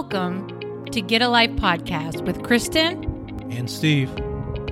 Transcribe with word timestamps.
Welcome 0.00 0.84
to 0.92 1.00
Get 1.00 1.22
a 1.22 1.28
Life 1.28 1.50
podcast 1.56 2.24
with 2.24 2.44
Kristen. 2.44 3.02
And 3.50 3.68
Steve. 3.68 4.08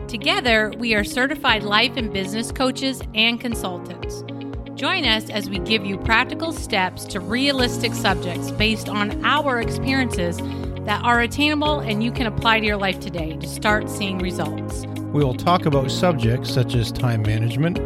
Together, 0.06 0.72
we 0.78 0.94
are 0.94 1.02
certified 1.02 1.64
life 1.64 1.96
and 1.96 2.12
business 2.12 2.52
coaches 2.52 3.02
and 3.12 3.40
consultants. 3.40 4.22
Join 4.76 5.04
us 5.04 5.28
as 5.28 5.50
we 5.50 5.58
give 5.58 5.84
you 5.84 5.98
practical 5.98 6.52
steps 6.52 7.04
to 7.06 7.18
realistic 7.18 7.92
subjects 7.92 8.52
based 8.52 8.88
on 8.88 9.24
our 9.24 9.60
experiences 9.60 10.36
that 10.84 11.02
are 11.02 11.22
attainable 11.22 11.80
and 11.80 12.04
you 12.04 12.12
can 12.12 12.28
apply 12.28 12.60
to 12.60 12.66
your 12.66 12.76
life 12.76 13.00
today 13.00 13.36
to 13.36 13.48
start 13.48 13.90
seeing 13.90 14.18
results. 14.18 14.86
We 15.12 15.24
will 15.24 15.34
talk 15.34 15.66
about 15.66 15.90
subjects 15.90 16.54
such 16.54 16.76
as 16.76 16.92
time 16.92 17.22
management, 17.22 17.80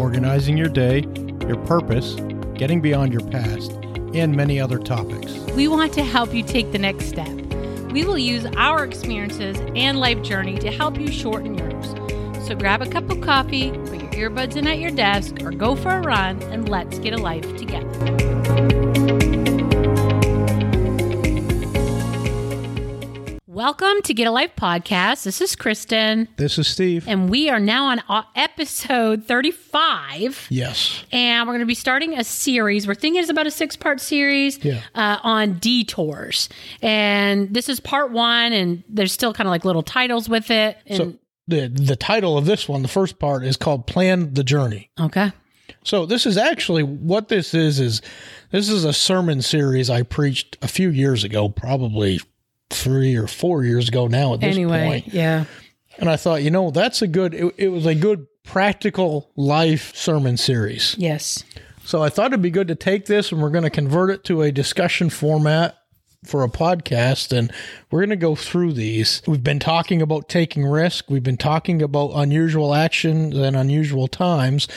organizing 0.00 0.56
your 0.56 0.70
day, 0.70 1.04
your 1.46 1.58
purpose, 1.66 2.14
getting 2.54 2.80
beyond 2.80 3.12
your 3.12 3.28
past, 3.28 3.72
and 4.14 4.34
many 4.34 4.60
other 4.60 4.78
topics. 4.78 5.32
We 5.54 5.68
want 5.68 5.92
to 5.94 6.04
help 6.04 6.34
you 6.34 6.42
take 6.42 6.72
the 6.72 6.78
next 6.78 7.06
step. 7.06 7.28
We 7.92 8.04
will 8.04 8.18
use 8.18 8.46
our 8.56 8.84
experiences 8.84 9.58
and 9.74 9.98
life 9.98 10.22
journey 10.22 10.58
to 10.58 10.70
help 10.70 10.98
you 10.98 11.10
shorten 11.10 11.56
yours. 11.56 11.94
So 12.46 12.54
grab 12.54 12.82
a 12.82 12.86
cup 12.88 13.10
of 13.10 13.20
coffee, 13.20 13.70
put 13.70 14.00
your 14.14 14.30
earbuds 14.30 14.56
in 14.56 14.66
at 14.66 14.78
your 14.78 14.90
desk, 14.90 15.42
or 15.42 15.50
go 15.50 15.76
for 15.76 15.90
a 15.90 16.00
run, 16.00 16.42
and 16.44 16.68
let's 16.68 16.98
get 16.98 17.12
a 17.12 17.18
life 17.18 17.56
together. 17.56 18.27
Welcome 23.62 24.02
to 24.04 24.14
Get 24.14 24.28
a 24.28 24.30
Life 24.30 24.52
podcast. 24.54 25.24
This 25.24 25.40
is 25.40 25.56
Kristen, 25.56 26.28
This 26.36 26.58
is 26.58 26.68
Steve. 26.68 27.08
and 27.08 27.28
we 27.28 27.50
are 27.50 27.58
now 27.58 27.86
on 27.86 28.00
episode 28.36 29.24
35. 29.24 30.46
yes. 30.48 31.02
And 31.10 31.44
we're 31.44 31.54
going 31.54 31.62
to 31.62 31.66
be 31.66 31.74
starting 31.74 32.16
a 32.16 32.22
series. 32.22 32.86
We're 32.86 32.94
thinking 32.94 33.20
it's 33.20 33.30
about 33.30 33.48
a 33.48 33.50
six 33.50 33.74
part 33.74 34.00
series 34.00 34.64
Yeah. 34.64 34.80
uh, 34.94 35.16
on 35.24 35.54
detours. 35.54 36.48
And 36.82 37.52
this 37.52 37.68
is 37.68 37.80
part 37.80 38.12
one, 38.12 38.52
and 38.52 38.84
there's 38.88 39.10
still 39.10 39.32
kind 39.34 39.48
of 39.48 39.50
like 39.50 39.64
little 39.64 39.82
titles 39.82 40.28
with 40.28 40.52
it. 40.52 40.76
And, 40.86 40.96
So 40.96 41.14
the 41.48 41.66
the 41.66 41.96
title 41.96 42.38
of 42.38 42.44
this 42.46 42.68
one, 42.68 42.82
the 42.82 42.86
first 42.88 43.18
part, 43.18 43.44
is 43.44 43.56
called 43.56 43.88
"Plan 43.88 44.34
the 44.34 44.44
Journey." 44.44 44.88
okay. 45.00 45.32
So 45.82 46.06
this 46.06 46.26
is 46.26 46.36
actually 46.36 46.84
what 46.84 47.26
this 47.26 47.54
is 47.54 47.80
is 47.80 48.02
this 48.52 48.68
is 48.68 48.84
a 48.84 48.92
sermon 48.92 49.42
series 49.42 49.90
I 49.90 50.04
preached 50.04 50.56
a 50.62 50.68
few 50.68 50.90
years 50.90 51.24
ago, 51.24 51.48
probably 51.48 52.20
three 52.70 53.16
or 53.16 53.26
four 53.26 53.64
years 53.64 53.88
ago 53.88 54.06
now 54.06 54.34
at 54.34 54.40
this 54.40 54.54
Anyway, 54.54 54.86
point. 55.02 55.14
yeah. 55.14 55.44
And 55.98 56.08
I 56.08 56.16
thought, 56.16 56.42
you 56.42 56.50
know, 56.50 56.70
that's 56.70 57.02
a 57.02 57.06
good. 57.08 57.34
It, 57.34 57.54
it 57.56 57.68
was 57.68 57.86
a 57.86 57.94
good 57.94 58.26
practical 58.44 59.30
life 59.36 59.94
sermon 59.96 60.36
series. 60.36 60.94
Yes. 60.98 61.44
So 61.84 62.02
I 62.02 62.08
thought 62.08 62.28
it'd 62.28 62.42
be 62.42 62.50
good 62.50 62.68
to 62.68 62.74
take 62.74 63.06
this 63.06 63.32
and 63.32 63.40
we're 63.42 63.50
going 63.50 63.64
to 63.64 63.70
convert 63.70 64.10
it 64.10 64.24
to 64.24 64.42
a 64.42 64.52
discussion 64.52 65.10
format 65.10 65.76
for 66.24 66.42
a 66.44 66.48
podcast 66.48 67.36
and 67.36 67.52
we're 67.90 68.00
going 68.00 68.10
to 68.10 68.16
go 68.16 68.34
through 68.34 68.72
these. 68.74 69.22
We've 69.26 69.42
been 69.42 69.58
talking 69.58 70.02
about 70.02 70.28
taking 70.28 70.66
risk. 70.66 71.08
We've 71.08 71.22
been 71.22 71.36
talking 71.36 71.80
about 71.82 72.10
unusual 72.14 72.74
actions 72.74 73.36
and 73.36 73.56
unusual 73.56 74.06
times. 74.08 74.68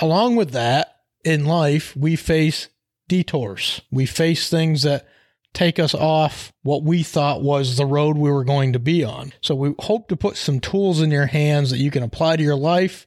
Along 0.00 0.36
with 0.36 0.50
that, 0.50 0.96
in 1.24 1.44
life, 1.44 1.96
we 1.96 2.16
face 2.16 2.68
detours. 3.08 3.80
We 3.90 4.06
face 4.06 4.48
things 4.50 4.82
that 4.82 5.06
take 5.54 5.78
us 5.78 5.94
off 5.94 6.52
what 6.62 6.82
we 6.82 7.02
thought 7.02 7.42
was 7.42 7.76
the 7.76 7.86
road 7.86 8.16
we 8.16 8.30
were 8.30 8.44
going 8.44 8.72
to 8.74 8.78
be 8.78 9.02
on. 9.04 9.32
So 9.40 9.54
we 9.54 9.74
hope 9.80 10.08
to 10.08 10.16
put 10.16 10.36
some 10.36 10.60
tools 10.60 11.00
in 11.00 11.10
your 11.10 11.26
hands 11.26 11.70
that 11.70 11.78
you 11.78 11.90
can 11.90 12.02
apply 12.02 12.36
to 12.36 12.42
your 12.42 12.56
life 12.56 13.06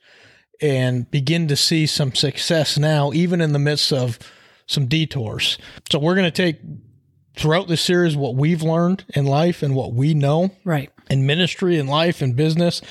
and 0.62 1.10
begin 1.10 1.48
to 1.48 1.56
see 1.56 1.86
some 1.86 2.14
success 2.14 2.78
now, 2.78 3.12
even 3.14 3.42
in 3.42 3.54
the 3.54 3.60
midst 3.60 3.92
of 3.94 4.20
some 4.68 4.88
detours. 4.88 5.58
So 5.92 6.00
we're 6.00 6.16
going 6.16 6.32
to 6.32 6.32
take 6.32 6.60
throughout 7.36 7.68
this 7.68 7.82
series 7.82 8.16
what 8.16 8.36
we've 8.36 8.62
learned 8.62 9.06
in 9.16 9.26
life 9.26 9.64
and 9.64 9.76
what 9.76 9.94
we 9.94 10.14
know 10.14 10.52
Right. 10.66 10.92
in 11.10 11.26
ministry 11.26 11.80
and 11.80 11.90
life 11.90 12.22
and 12.22 12.36
business 12.36 12.82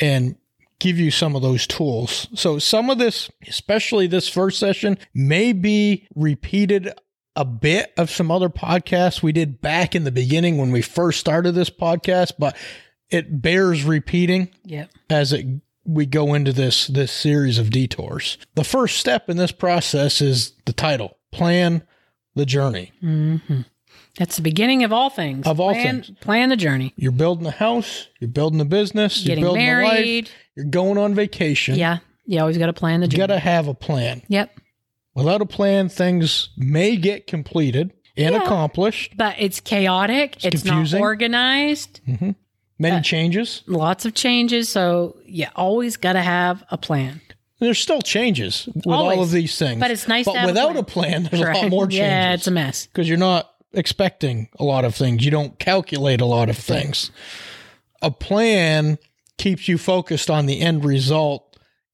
and 0.00 0.36
give 0.80 0.98
you 0.98 1.10
some 1.10 1.34
of 1.34 1.42
those 1.42 1.66
tools. 1.66 2.28
So 2.34 2.58
some 2.60 2.88
of 2.88 2.98
this, 2.98 3.30
especially 3.48 4.06
this 4.06 4.28
first 4.28 4.58
session, 4.60 4.96
may 5.12 5.52
be 5.52 6.06
repeated 6.14 6.92
a 7.38 7.44
bit 7.44 7.92
of 7.96 8.10
some 8.10 8.30
other 8.30 8.48
podcasts 8.48 9.22
we 9.22 9.30
did 9.32 9.60
back 9.60 9.94
in 9.94 10.02
the 10.04 10.10
beginning 10.10 10.58
when 10.58 10.72
we 10.72 10.82
first 10.82 11.20
started 11.20 11.52
this 11.52 11.70
podcast, 11.70 12.32
but 12.38 12.56
it 13.10 13.40
bears 13.40 13.84
repeating 13.84 14.48
Yep. 14.64 14.90
as 15.08 15.32
it 15.32 15.46
we 15.84 16.04
go 16.04 16.34
into 16.34 16.52
this 16.52 16.86
this 16.88 17.10
series 17.12 17.56
of 17.58 17.70
detours. 17.70 18.36
The 18.56 18.64
first 18.64 18.98
step 18.98 19.30
in 19.30 19.36
this 19.36 19.52
process 19.52 20.20
is 20.20 20.52
the 20.66 20.72
title: 20.72 21.16
Plan 21.32 21.82
the 22.34 22.44
journey. 22.44 22.92
hmm 23.00 23.36
That's 24.18 24.36
the 24.36 24.42
beginning 24.42 24.82
of 24.84 24.92
all 24.92 25.08
things. 25.08 25.46
Of 25.46 25.60
all 25.60 25.72
plan, 25.72 26.02
things. 26.02 26.18
Plan 26.20 26.48
the 26.48 26.56
journey. 26.56 26.92
You're 26.96 27.12
building 27.12 27.46
a 27.46 27.50
house, 27.52 28.08
you're 28.20 28.28
building 28.28 28.60
a 28.60 28.64
business, 28.66 29.22
Getting 29.22 29.44
you're 29.44 29.46
building 29.54 29.68
a 29.68 29.82
life, 29.82 29.92
married. 29.94 30.30
you're 30.56 30.66
going 30.66 30.98
on 30.98 31.14
vacation. 31.14 31.76
Yeah. 31.76 31.98
You 32.26 32.40
always 32.40 32.58
got 32.58 32.66
to 32.66 32.72
plan 32.74 33.00
the 33.00 33.06
journey. 33.08 33.22
You 33.22 33.26
got 33.28 33.34
to 33.34 33.38
have 33.38 33.68
a 33.68 33.74
plan. 33.74 34.22
yep. 34.28 34.50
Without 35.18 35.40
a 35.42 35.46
plan, 35.46 35.88
things 35.88 36.50
may 36.56 36.96
get 36.96 37.26
completed 37.26 37.92
and 38.16 38.34
Yeah. 38.34 38.42
accomplished. 38.42 39.16
But 39.16 39.36
it's 39.38 39.60
chaotic. 39.60 40.44
It's, 40.44 40.62
confusing. 40.62 40.98
not 41.00 41.04
organized. 41.04 42.00
Mm-hmm. 42.08 42.30
Many 42.78 43.02
changes. 43.02 43.62
Lots 43.66 44.04
of 44.04 44.14
changes. 44.14 44.68
So 44.68 45.16
you 45.26 45.46
always 45.56 45.96
got 45.96 46.12
to 46.12 46.22
have 46.22 46.64
a 46.70 46.78
plan. 46.78 47.20
There's 47.58 47.80
still 47.80 48.00
changes 48.00 48.68
with 48.72 48.86
all 48.86 49.20
of 49.20 49.32
these 49.32 49.58
things. 49.58 49.80
But 49.80 49.90
it's 49.90 50.06
nice 50.06 50.24
But 50.26 50.34
to 50.34 50.38
have 50.38 50.48
a 50.48 50.52
without 50.52 50.66
plan. 50.68 50.76
a 50.76 50.82
plan, 50.84 51.28
there's 51.30 51.42
a 51.58 51.60
lot 51.62 51.70
more 51.70 51.84
changes. 51.86 51.98
Yeah, 52.06 52.34
it's 52.34 52.46
a 52.46 52.52
mess. 52.52 52.86
because 52.86 53.08
you're 53.08 53.18
not 53.18 53.52
expecting 53.72 54.48
a 54.60 54.64
lot 54.64 54.84
of 54.84 54.94
things. 54.94 55.24
You 55.24 55.32
don't 55.32 55.58
calculate 55.58 56.20
a 56.20 56.24
lot 56.24 56.48
of 56.48 56.56
things. 56.56 57.10
A 58.00 58.12
plan 58.12 58.98
keeps 59.38 59.66
you 59.66 59.76
focused 59.76 60.30
on 60.30 60.46
the 60.46 60.60
end 60.60 60.84
result, 60.84 61.47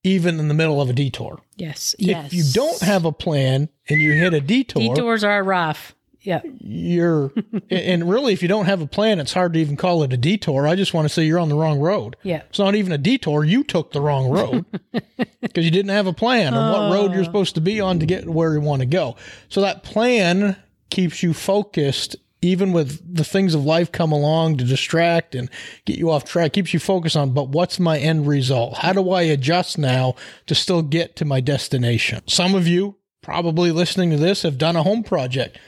even 0.04 0.38
in 0.38 0.46
the 0.48 0.54
middle 0.54 0.80
of 0.80 0.88
a 0.88 0.92
detour. 0.92 1.40
Yes. 1.56 1.94
Yes. 1.98 2.26
If 2.26 2.34
you 2.34 2.44
don't 2.52 2.80
have 2.82 3.04
a 3.04 3.12
plan 3.12 3.68
and 3.88 4.00
you 4.00 4.12
hit 4.12 4.32
a 4.34 4.40
detour, 4.40 4.94
detours 4.94 5.24
are 5.24 5.42
rough. 5.42 5.94
Yeah. 6.20 6.40
you're, 6.60 7.32
and 7.70 8.08
really, 8.08 8.32
if 8.32 8.40
you 8.40 8.48
don't 8.48 8.64
have 8.64 8.80
a 8.80 8.86
plan, 8.86 9.20
it's 9.20 9.34
hard 9.34 9.52
to 9.52 9.58
even 9.60 9.76
call 9.76 10.02
it 10.04 10.12
a 10.12 10.16
detour. 10.16 10.66
I 10.66 10.74
just 10.74 10.94
want 10.94 11.04
to 11.04 11.10
say 11.10 11.24
you're 11.24 11.38
on 11.38 11.50
the 11.50 11.54
wrong 11.54 11.80
road. 11.80 12.16
Yeah. 12.22 12.42
It's 12.48 12.58
not 12.58 12.74
even 12.74 12.92
a 12.92 12.98
detour. 12.98 13.44
You 13.44 13.62
took 13.62 13.92
the 13.92 14.00
wrong 14.00 14.30
road 14.30 14.64
because 15.42 15.64
you 15.66 15.70
didn't 15.70 15.90
have 15.90 16.06
a 16.06 16.14
plan 16.14 16.54
on 16.54 16.72
what 16.72 16.96
road 16.96 17.10
Oh. 17.10 17.14
you're 17.14 17.24
supposed 17.24 17.56
to 17.56 17.60
be 17.60 17.78
on 17.78 17.98
to 17.98 18.06
get 18.06 18.26
where 18.26 18.54
you 18.54 18.60
want 18.62 18.80
to 18.80 18.86
go. 18.86 19.16
So 19.50 19.60
that 19.60 19.82
plan 19.82 20.56
keeps 20.88 21.22
you 21.22 21.34
focused, 21.34 22.16
even 22.44 22.72
with 22.72 23.14
the 23.14 23.24
things 23.24 23.54
of 23.54 23.64
life 23.64 23.90
come 23.90 24.12
along 24.12 24.58
to 24.58 24.64
distract 24.64 25.34
and 25.34 25.48
get 25.86 25.98
you 25.98 26.10
off 26.10 26.24
track, 26.24 26.52
keeps 26.52 26.74
you 26.74 26.80
focused 26.80 27.16
on, 27.16 27.32
but 27.32 27.48
what's 27.48 27.80
my 27.80 27.98
end 27.98 28.26
result? 28.26 28.78
How 28.78 28.92
do 28.92 29.10
I 29.10 29.22
adjust 29.22 29.78
now 29.78 30.14
to 30.46 30.54
still 30.54 30.82
get 30.82 31.16
to 31.16 31.24
my 31.24 31.40
destination? 31.40 32.22
Some 32.26 32.54
of 32.54 32.68
you 32.68 32.96
probably 33.22 33.72
listening 33.72 34.10
to 34.10 34.18
this 34.18 34.42
have 34.42 34.58
done 34.58 34.76
a 34.76 34.82
home 34.82 35.02
project, 35.02 35.58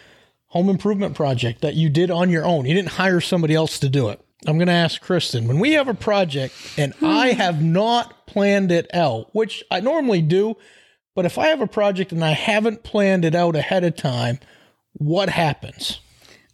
home 0.49 0.69
improvement 0.69 1.17
project 1.17 1.63
that 1.63 1.75
you 1.75 1.89
did 1.89 2.11
on 2.11 2.29
your 2.29 2.45
own. 2.45 2.67
You 2.67 2.75
didn't 2.75 2.91
hire 2.91 3.21
somebody 3.21 3.55
else 3.55 3.79
to 3.79 3.89
do 3.89 4.11
it. 4.11 4.21
I'm 4.47 4.59
going 4.59 4.69
to 4.69 4.73
ask 4.75 5.01
Kristen 5.01 5.49
when 5.49 5.59
we 5.59 5.73
have 5.73 5.89
a 5.89 5.95
project 5.95 6.55
and 6.77 6.93
hmm. 6.95 7.07
I 7.07 7.29
have 7.29 7.63
not 7.63 8.27
planned 8.27 8.71
it 8.71 8.95
out, 8.95 9.35
which 9.35 9.65
I 9.71 9.81
normally 9.81 10.21
do, 10.21 10.57
but 11.15 11.25
if 11.25 11.39
I 11.39 11.47
have 11.47 11.63
a 11.63 11.67
project 11.67 12.13
and 12.13 12.23
I 12.23 12.33
haven't 12.33 12.83
planned 12.83 13.25
it 13.25 13.35
out 13.35 13.57
ahead 13.57 13.83
of 13.83 13.97
time, 13.97 14.39
what 14.93 15.31
happens? 15.31 16.01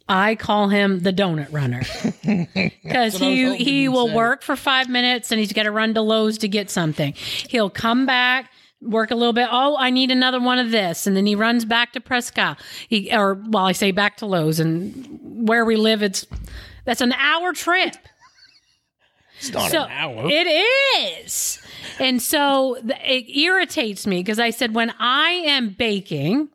I 0.07 0.35
call 0.35 0.67
him 0.67 0.99
the 0.99 1.13
donut 1.13 1.51
runner 1.51 1.79
because 2.83 3.13
what 3.13 3.23
I 3.23 3.49
was 3.49 3.55
he 3.55 3.55
he 3.55 3.89
will 3.89 4.07
say. 4.09 4.15
work 4.15 4.41
for 4.41 4.55
five 4.55 4.89
minutes 4.89 5.31
and 5.31 5.39
he's 5.39 5.53
got 5.53 5.63
to 5.63 5.71
run 5.71 5.93
to 5.93 6.01
Lowe's 6.01 6.37
to 6.39 6.47
get 6.47 6.69
something. 6.69 7.13
He'll 7.13 7.69
come 7.69 8.05
back, 8.05 8.51
work 8.81 9.11
a 9.11 9.15
little 9.15 9.33
bit. 9.33 9.47
Oh, 9.49 9.77
I 9.77 9.89
need 9.91 10.11
another 10.11 10.41
one 10.41 10.59
of 10.59 10.71
this, 10.71 11.07
and 11.07 11.15
then 11.15 11.25
he 11.25 11.35
runs 11.35 11.63
back 11.63 11.93
to 11.93 12.01
Prescott. 12.01 12.59
He 12.89 13.13
or 13.15 13.35
well, 13.35 13.65
I 13.65 13.71
say 13.71 13.91
back 13.91 14.17
to 14.17 14.25
Lowe's, 14.25 14.59
and 14.59 15.47
where 15.47 15.63
we 15.63 15.77
live, 15.77 16.03
it's 16.03 16.25
that's 16.85 17.01
an 17.01 17.13
hour 17.13 17.53
trip. 17.53 17.95
It's 19.37 19.51
not 19.51 19.71
so 19.71 19.83
an 19.83 19.91
hour. 19.91 20.29
It 20.29 20.47
is. 21.25 21.61
And 21.99 22.21
so 22.21 22.77
th- 22.81 22.99
it 23.03 23.37
irritates 23.37 24.07
me 24.07 24.19
because 24.19 24.39
I 24.39 24.49
said, 24.51 24.73
when 24.73 24.93
I 24.99 25.29
am 25.29 25.69
baking 25.69 26.49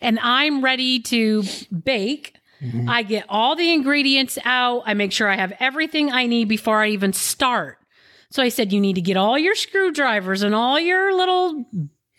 and 0.00 0.18
I'm 0.20 0.62
ready 0.62 1.00
to 1.00 1.44
bake, 1.84 2.35
Mm-hmm. 2.62 2.88
I 2.88 3.02
get 3.02 3.26
all 3.28 3.56
the 3.56 3.72
ingredients 3.72 4.38
out. 4.44 4.82
I 4.86 4.94
make 4.94 5.12
sure 5.12 5.28
I 5.28 5.36
have 5.36 5.52
everything 5.60 6.10
I 6.10 6.26
need 6.26 6.48
before 6.48 6.82
I 6.82 6.88
even 6.88 7.12
start. 7.12 7.78
So 8.30 8.42
I 8.42 8.48
said, 8.48 8.72
you 8.72 8.80
need 8.80 8.94
to 8.94 9.00
get 9.00 9.16
all 9.16 9.38
your 9.38 9.54
screwdrivers 9.54 10.42
and 10.42 10.54
all 10.54 10.80
your 10.80 11.14
little 11.16 11.64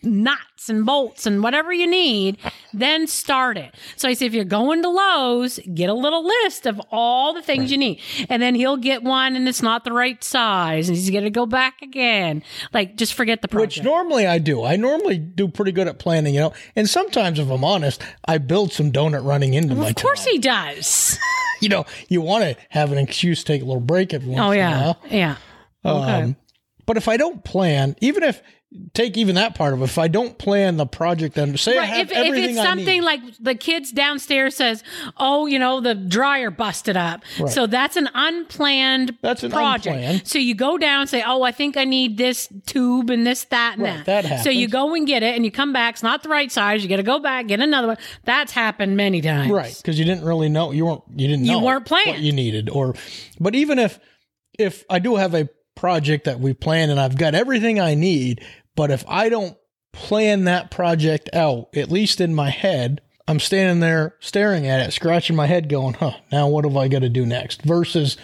nuts 0.03 0.69
and 0.69 0.85
bolts 0.85 1.25
and 1.25 1.41
whatever 1.43 1.73
you 1.73 1.87
need, 1.87 2.37
then 2.73 3.07
start 3.07 3.57
it. 3.57 3.73
So 3.95 4.07
I 4.07 4.13
say, 4.13 4.25
if 4.27 4.33
you're 4.33 4.45
going 4.45 4.81
to 4.83 4.89
Lowe's, 4.89 5.59
get 5.73 5.89
a 5.89 5.93
little 5.93 6.25
list 6.25 6.65
of 6.65 6.79
all 6.91 7.33
the 7.33 7.41
things 7.41 7.71
you 7.71 7.77
need. 7.77 7.99
And 8.29 8.41
then 8.41 8.55
he'll 8.55 8.77
get 8.77 9.03
one 9.03 9.35
and 9.35 9.47
it's 9.47 9.61
not 9.61 9.83
the 9.83 9.91
right 9.91 10.23
size 10.23 10.87
and 10.87 10.97
he's 10.97 11.09
going 11.09 11.23
to 11.23 11.29
go 11.29 11.45
back 11.45 11.81
again. 11.81 12.43
Like, 12.73 12.95
just 12.95 13.13
forget 13.15 13.41
the 13.41 13.47
project. 13.47 13.79
Which 13.79 13.83
normally 13.85 14.27
I 14.27 14.37
do. 14.37 14.63
I 14.63 14.75
normally 14.75 15.17
do 15.17 15.47
pretty 15.47 15.71
good 15.71 15.87
at 15.87 15.99
planning, 15.99 16.33
you 16.35 16.41
know. 16.41 16.53
And 16.75 16.89
sometimes, 16.89 17.39
if 17.39 17.49
I'm 17.49 17.63
honest, 17.63 18.01
I 18.25 18.37
build 18.37 18.71
some 18.71 18.91
donut 18.91 19.25
running 19.25 19.53
into 19.53 19.75
my 19.75 19.89
of 19.89 19.95
course 19.95 20.25
time. 20.25 20.33
he 20.33 20.39
does. 20.39 21.17
you 21.61 21.69
know, 21.69 21.85
you 22.07 22.21
want 22.21 22.43
to 22.43 22.55
have 22.69 22.91
an 22.91 22.97
excuse 22.97 23.39
to 23.39 23.45
take 23.45 23.61
a 23.61 23.65
little 23.65 23.81
break 23.81 24.13
every 24.13 24.29
oh, 24.29 24.33
once 24.33 24.41
Oh 24.41 24.51
in 24.51 24.57
a 24.57 24.61
yeah, 24.61 24.81
while. 24.81 25.01
yeah. 25.09 25.35
Okay. 25.85 26.21
Um, 26.23 26.35
But 26.87 26.97
if 26.97 27.07
I 27.07 27.17
don't 27.17 27.43
plan, 27.43 27.95
even 28.01 28.23
if 28.23 28.41
take 28.93 29.15
even 29.17 29.35
that 29.35 29.55
part 29.55 29.73
of 29.73 29.81
it, 29.81 29.85
if 29.85 29.97
I 29.97 30.07
don't 30.09 30.37
plan 30.37 30.75
the 30.77 30.85
project 30.85 31.37
and 31.37 31.57
say 31.59 31.73
I 31.77 31.81
Right. 31.81 31.89
have 31.89 31.99
If, 31.99 32.11
if 32.11 32.17
everything 32.17 32.49
it's 32.51 32.59
I 32.59 32.63
something 32.63 33.01
like 33.01 33.21
the 33.39 33.55
kids 33.55 33.91
downstairs 33.91 34.55
says, 34.55 34.83
"Oh, 35.17 35.45
you 35.45 35.57
know, 35.59 35.79
the 35.81 35.95
dryer 35.95 36.49
busted 36.51 36.97
up," 36.97 37.23
Right. 37.39 37.49
so 37.51 37.65
that's 37.67 37.95
an 37.97 38.09
unplanned 38.13 39.17
That's 39.21 39.43
an 39.43 39.51
project. 39.51 39.95
unplanned. 39.95 40.27
So 40.27 40.39
you 40.39 40.53
go 40.55 40.77
down 40.77 41.01
and 41.01 41.09
say, 41.09 41.23
"Oh, 41.25 41.43
I 41.43 41.51
think 41.51 41.77
I 41.77 41.83
need 41.85 42.17
this 42.17 42.47
tube 42.65 43.09
and 43.09 43.25
this, 43.27 43.43
that, 43.45 43.73
and 43.75 43.83
Right, 43.83 44.05
that." 44.05 44.23
that 44.23 44.43
so 44.43 44.49
you 44.49 44.67
go 44.67 44.93
and 44.93 45.05
get 45.07 45.23
it, 45.23 45.35
and 45.35 45.43
you 45.45 45.51
come 45.51 45.71
back. 45.73 45.95
It's 45.95 46.03
not 46.03 46.23
the 46.23 46.29
right 46.29 46.51
size. 46.51 46.83
You 46.83 46.89
got 46.89 46.97
to 46.97 47.03
go 47.03 47.19
back 47.19 47.47
get 47.47 47.59
another 47.61 47.87
one. 47.89 47.97
That's 48.25 48.51
happened 48.51 48.97
many 48.97 49.21
times. 49.21 49.51
right? 49.51 49.75
Because 49.75 49.97
you 49.99 50.05
didn't 50.05 50.25
really 50.25 50.49
know 50.49 50.71
you 50.71 50.85
weren't 50.85 51.03
you 51.15 51.27
didn't 51.27 51.45
You 51.45 51.59
weren't 51.59 51.85
planned. 51.85 52.07
what 52.11 52.19
you 52.19 52.31
needed, 52.33 52.69
or 52.69 52.95
but 53.39 53.55
even 53.55 53.79
if 53.79 53.99
if 54.59 54.83
I 54.89 54.99
do 54.99 55.15
have 55.17 55.33
a 55.33 55.47
project 55.77 56.25
that 56.25 56.39
we 56.41 56.53
plan 56.53 56.89
and 56.89 56.99
I've 56.99 57.17
got 57.17 57.33
everything 57.35 57.79
I 57.79 57.93
need, 57.95 58.43
but 58.75 58.91
if 58.91 59.05
I 59.07 59.29
don't 59.29 59.55
plan 59.93 60.43
that 60.43 60.69
project 60.71 61.29
out, 61.33 61.67
at 61.75 61.89
least 61.89 62.19
in 62.19 62.35
my 62.35 62.49
head, 62.49 63.01
I'm 63.27 63.39
standing 63.39 63.79
there 63.79 64.15
staring 64.19 64.67
at 64.67 64.79
it, 64.87 64.91
scratching 64.93 65.35
my 65.35 65.47
head, 65.47 65.69
going, 65.69 65.93
"Huh? 65.95 66.13
Now 66.31 66.47
what 66.47 66.65
have 66.65 66.75
I 66.77 66.87
got 66.87 66.99
to 66.99 67.09
do 67.09 67.25
next?" 67.25 67.61
Versus 67.63 68.17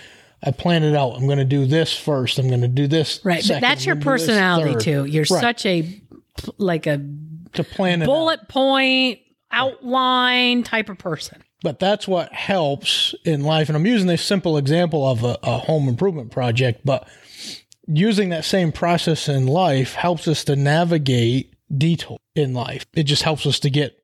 I 0.45 0.51
plan 0.51 0.83
it 0.83 0.95
out. 0.95 1.15
I'm 1.15 1.25
going 1.25 1.37
to 1.37 1.45
do 1.45 1.65
this 1.65 1.97
first. 1.97 2.37
I'm 2.37 2.49
going 2.49 2.61
to 2.61 2.67
do 2.67 2.87
this. 2.87 3.19
Right. 3.23 3.37
But 3.37 3.45
second, 3.45 3.61
that's 3.63 3.85
your 3.85 3.95
gonna 3.95 4.03
do 4.03 4.11
this 4.11 4.27
personality 4.27 4.75
too. 4.83 5.05
You're 5.05 5.25
Right. 5.29 5.41
such 5.41 5.65
a 5.65 6.01
like 6.57 6.85
a 6.87 7.01
to 7.53 7.63
plan 7.63 8.01
it 8.01 8.05
out. 8.05 8.07
bullet 8.07 8.47
point 8.49 9.19
outline 9.51 10.63
type 10.63 10.89
of 10.89 10.97
person. 10.97 11.43
But 11.63 11.79
that's 11.79 12.07
what 12.07 12.31
helps 12.33 13.15
in 13.23 13.41
life. 13.41 13.69
And 13.69 13.75
I'm 13.75 13.87
using 13.87 14.07
this 14.07 14.23
simple 14.23 14.57
example 14.57 15.07
of 15.07 15.23
a, 15.23 15.39
a 15.41 15.57
home 15.57 15.87
improvement 15.87 16.29
project, 16.29 16.81
but 16.85 17.07
using 17.87 18.29
that 18.29 18.45
same 18.45 18.71
process 18.71 19.27
in 19.27 19.47
life 19.47 19.93
helps 19.93 20.27
us 20.27 20.43
to 20.43 20.55
navigate 20.55 21.55
detour 21.75 22.17
in 22.35 22.53
life. 22.53 22.85
It 22.93 23.03
just 23.03 23.23
helps 23.23 23.45
us 23.45 23.59
to 23.61 23.69
get 23.69 24.03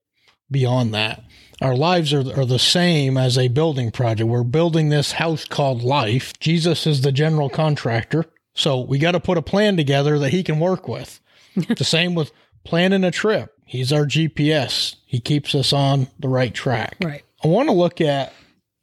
beyond 0.49 0.93
that. 0.93 1.23
Our 1.61 1.75
lives 1.75 2.13
are, 2.13 2.39
are 2.39 2.45
the 2.45 2.59
same 2.59 3.17
as 3.17 3.37
a 3.37 3.49
building 3.49 3.91
project. 3.91 4.29
We're 4.29 4.43
building 4.43 4.89
this 4.89 5.13
house 5.13 5.45
called 5.45 5.83
life. 5.83 6.37
Jesus 6.39 6.87
is 6.87 7.01
the 7.01 7.11
general 7.11 7.49
contractor. 7.49 8.25
So 8.53 8.79
we 8.79 8.97
got 8.99 9.11
to 9.11 9.19
put 9.19 9.37
a 9.37 9.41
plan 9.41 9.75
together 9.77 10.17
that 10.19 10.31
he 10.31 10.43
can 10.43 10.59
work 10.59 10.87
with. 10.87 11.19
the 11.55 11.83
same 11.83 12.15
with 12.15 12.31
planning 12.63 13.03
a 13.03 13.11
trip. 13.11 13.53
He's 13.65 13.91
our 13.91 14.05
GPS. 14.05 14.95
He 15.05 15.19
keeps 15.19 15.53
us 15.53 15.73
on 15.73 16.07
the 16.17 16.29
right 16.29 16.53
track. 16.53 16.97
Right. 17.03 17.23
I 17.41 17.47
want 17.47 17.69
to 17.69 17.73
look 17.73 18.01
at 18.01 18.33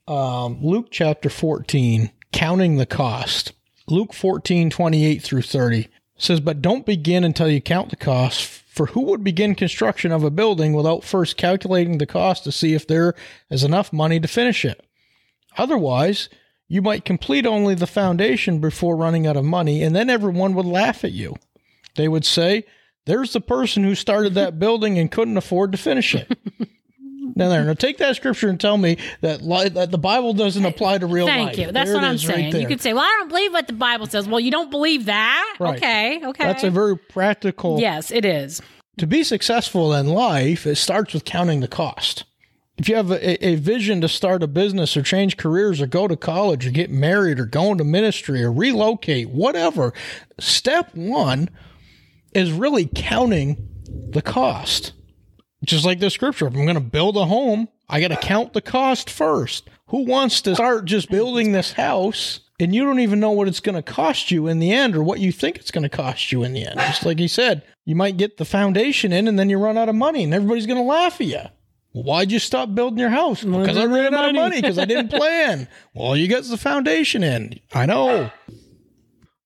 um, 0.08 0.62
Luke 0.62 0.88
chapter 0.90 1.28
14, 1.28 2.10
counting 2.32 2.76
the 2.76 2.86
cost. 2.86 3.52
Luke 3.86 4.14
14, 4.14 4.70
28 4.70 5.22
through 5.22 5.42
30 5.42 5.88
says, 6.16 6.40
But 6.40 6.62
don't 6.62 6.86
begin 6.86 7.22
until 7.22 7.50
you 7.50 7.60
count 7.60 7.90
the 7.90 7.96
cost, 7.96 8.44
for 8.44 8.86
who 8.86 9.02
would 9.02 9.22
begin 9.22 9.54
construction 9.54 10.10
of 10.10 10.24
a 10.24 10.30
building 10.30 10.72
without 10.72 11.04
first 11.04 11.36
calculating 11.36 11.98
the 11.98 12.06
cost 12.06 12.44
to 12.44 12.52
see 12.52 12.72
if 12.72 12.86
there 12.86 13.14
is 13.50 13.62
enough 13.62 13.92
money 13.92 14.18
to 14.20 14.28
finish 14.28 14.64
it? 14.64 14.82
Otherwise, 15.58 16.30
you 16.66 16.80
might 16.80 17.04
complete 17.04 17.44
only 17.44 17.74
the 17.74 17.86
foundation 17.86 18.58
before 18.58 18.96
running 18.96 19.26
out 19.26 19.36
of 19.36 19.44
money, 19.44 19.82
and 19.82 19.94
then 19.94 20.08
everyone 20.08 20.54
would 20.54 20.66
laugh 20.66 21.04
at 21.04 21.12
you. 21.12 21.36
They 21.96 22.08
would 22.08 22.24
say, 22.24 22.64
There's 23.04 23.34
the 23.34 23.40
person 23.42 23.84
who 23.84 23.94
started 23.94 24.32
that 24.34 24.58
building 24.58 24.98
and 24.98 25.12
couldn't 25.12 25.36
afford 25.36 25.72
to 25.72 25.78
finish 25.78 26.14
it. 26.14 26.38
Now 27.36 27.50
there, 27.50 27.62
now 27.64 27.74
take 27.74 27.98
that 27.98 28.16
scripture 28.16 28.48
and 28.48 28.58
tell 28.58 28.78
me 28.78 28.96
that 29.20 29.42
li- 29.42 29.68
that 29.68 29.90
the 29.90 29.98
Bible 29.98 30.32
doesn't 30.32 30.64
apply 30.64 30.98
to 30.98 31.06
real 31.06 31.26
life. 31.26 31.34
Thank 31.54 31.58
you. 31.58 31.70
That's 31.70 31.90
There 31.90 31.94
what 31.98 32.04
it 32.04 32.08
I'm 32.08 32.14
is 32.14 32.26
right 32.26 32.34
saying. 32.36 32.46
you 32.46 32.52
there. 32.60 32.66
could 32.68 32.80
say, 32.80 32.94
"Well, 32.94 33.02
I 33.04 33.14
don't 33.20 33.28
believe 33.28 33.52
what 33.52 33.66
the 33.66 33.74
Bible 33.74 34.06
says." 34.06 34.26
Well, 34.26 34.40
you 34.40 34.50
don't 34.50 34.70
believe 34.70 35.04
that? 35.04 35.56
Right. 35.60 35.76
Okay. 35.76 36.20
Okay. 36.24 36.44
That's 36.44 36.64
a 36.64 36.70
very 36.70 36.96
practical. 36.96 37.78
yes, 37.78 38.10
it 38.10 38.24
is. 38.24 38.62
To 38.98 39.06
be 39.06 39.22
successful 39.22 39.92
in 39.92 40.08
life, 40.08 40.66
it 40.66 40.76
starts 40.76 41.12
with 41.12 41.26
counting 41.26 41.60
the 41.60 41.68
cost. 41.68 42.24
If 42.78 42.88
you 42.88 42.96
have 42.96 43.10
a, 43.10 43.46
a 43.46 43.54
vision 43.56 44.00
to 44.00 44.08
start 44.08 44.42
a 44.42 44.46
business 44.46 44.96
or 44.96 45.02
change 45.02 45.36
careers 45.36 45.80
or 45.82 45.86
go 45.86 46.08
to 46.08 46.16
college 46.16 46.66
or 46.66 46.70
get 46.70 46.90
married 46.90 47.38
or 47.38 47.44
go 47.44 47.70
into 47.72 47.84
ministry 47.84 48.42
or 48.42 48.50
relocate, 48.52 49.28
whatever, 49.30 49.92
step 50.40 50.94
one 50.94 51.50
is 52.32 52.50
really 52.52 52.88
counting 52.94 53.68
the 54.10 54.20
cost. 54.22 54.92
Just 55.64 55.84
like 55.84 56.00
the 56.00 56.10
scripture, 56.10 56.46
if 56.46 56.54
I'm 56.54 56.64
going 56.64 56.74
to 56.74 56.80
build 56.80 57.16
a 57.16 57.24
home, 57.24 57.68
I 57.88 58.00
got 58.00 58.08
to 58.08 58.16
count 58.16 58.52
the 58.52 58.60
cost 58.60 59.08
first. 59.08 59.68
Who 59.88 60.04
wants 60.04 60.40
to 60.42 60.54
start 60.54 60.84
just 60.84 61.10
building 61.10 61.52
this 61.52 61.72
house 61.72 62.40
and 62.58 62.74
you 62.74 62.84
don't 62.84 63.00
even 63.00 63.20
know 63.20 63.30
what 63.30 63.48
it's 63.48 63.60
going 63.60 63.74
to 63.76 63.82
cost 63.82 64.30
you 64.30 64.48
in 64.48 64.58
the 64.58 64.72
end 64.72 64.96
or 64.96 65.02
what 65.02 65.20
you 65.20 65.30
think 65.30 65.56
it's 65.56 65.70
going 65.70 65.82
to 65.82 65.88
cost 65.88 66.32
you 66.32 66.42
in 66.42 66.52
the 66.52 66.66
end? 66.66 66.78
Just 66.78 67.06
like 67.06 67.18
he 67.18 67.28
said, 67.28 67.62
you 67.84 67.94
might 67.94 68.16
get 68.16 68.36
the 68.36 68.44
foundation 68.44 69.12
in 69.12 69.28
and 69.28 69.38
then 69.38 69.48
you 69.48 69.58
run 69.58 69.78
out 69.78 69.88
of 69.88 69.94
money 69.94 70.24
and 70.24 70.34
everybody's 70.34 70.66
going 70.66 70.78
to 70.78 70.82
laugh 70.82 71.20
at 71.20 71.26
you. 71.26 71.42
Well, 71.92 72.04
why'd 72.04 72.32
you 72.32 72.38
stop 72.38 72.74
building 72.74 72.98
your 72.98 73.10
house? 73.10 73.42
Because 73.42 73.78
I 73.78 73.86
ran 73.86 74.14
out 74.14 74.28
of 74.28 74.34
money 74.34 74.60
because 74.60 74.78
I 74.78 74.84
didn't 74.84 75.08
plan. 75.10 75.68
well, 75.94 76.16
you 76.16 76.28
got 76.28 76.44
the 76.44 76.58
foundation 76.58 77.22
in. 77.22 77.58
I 77.72 77.86
know. 77.86 78.30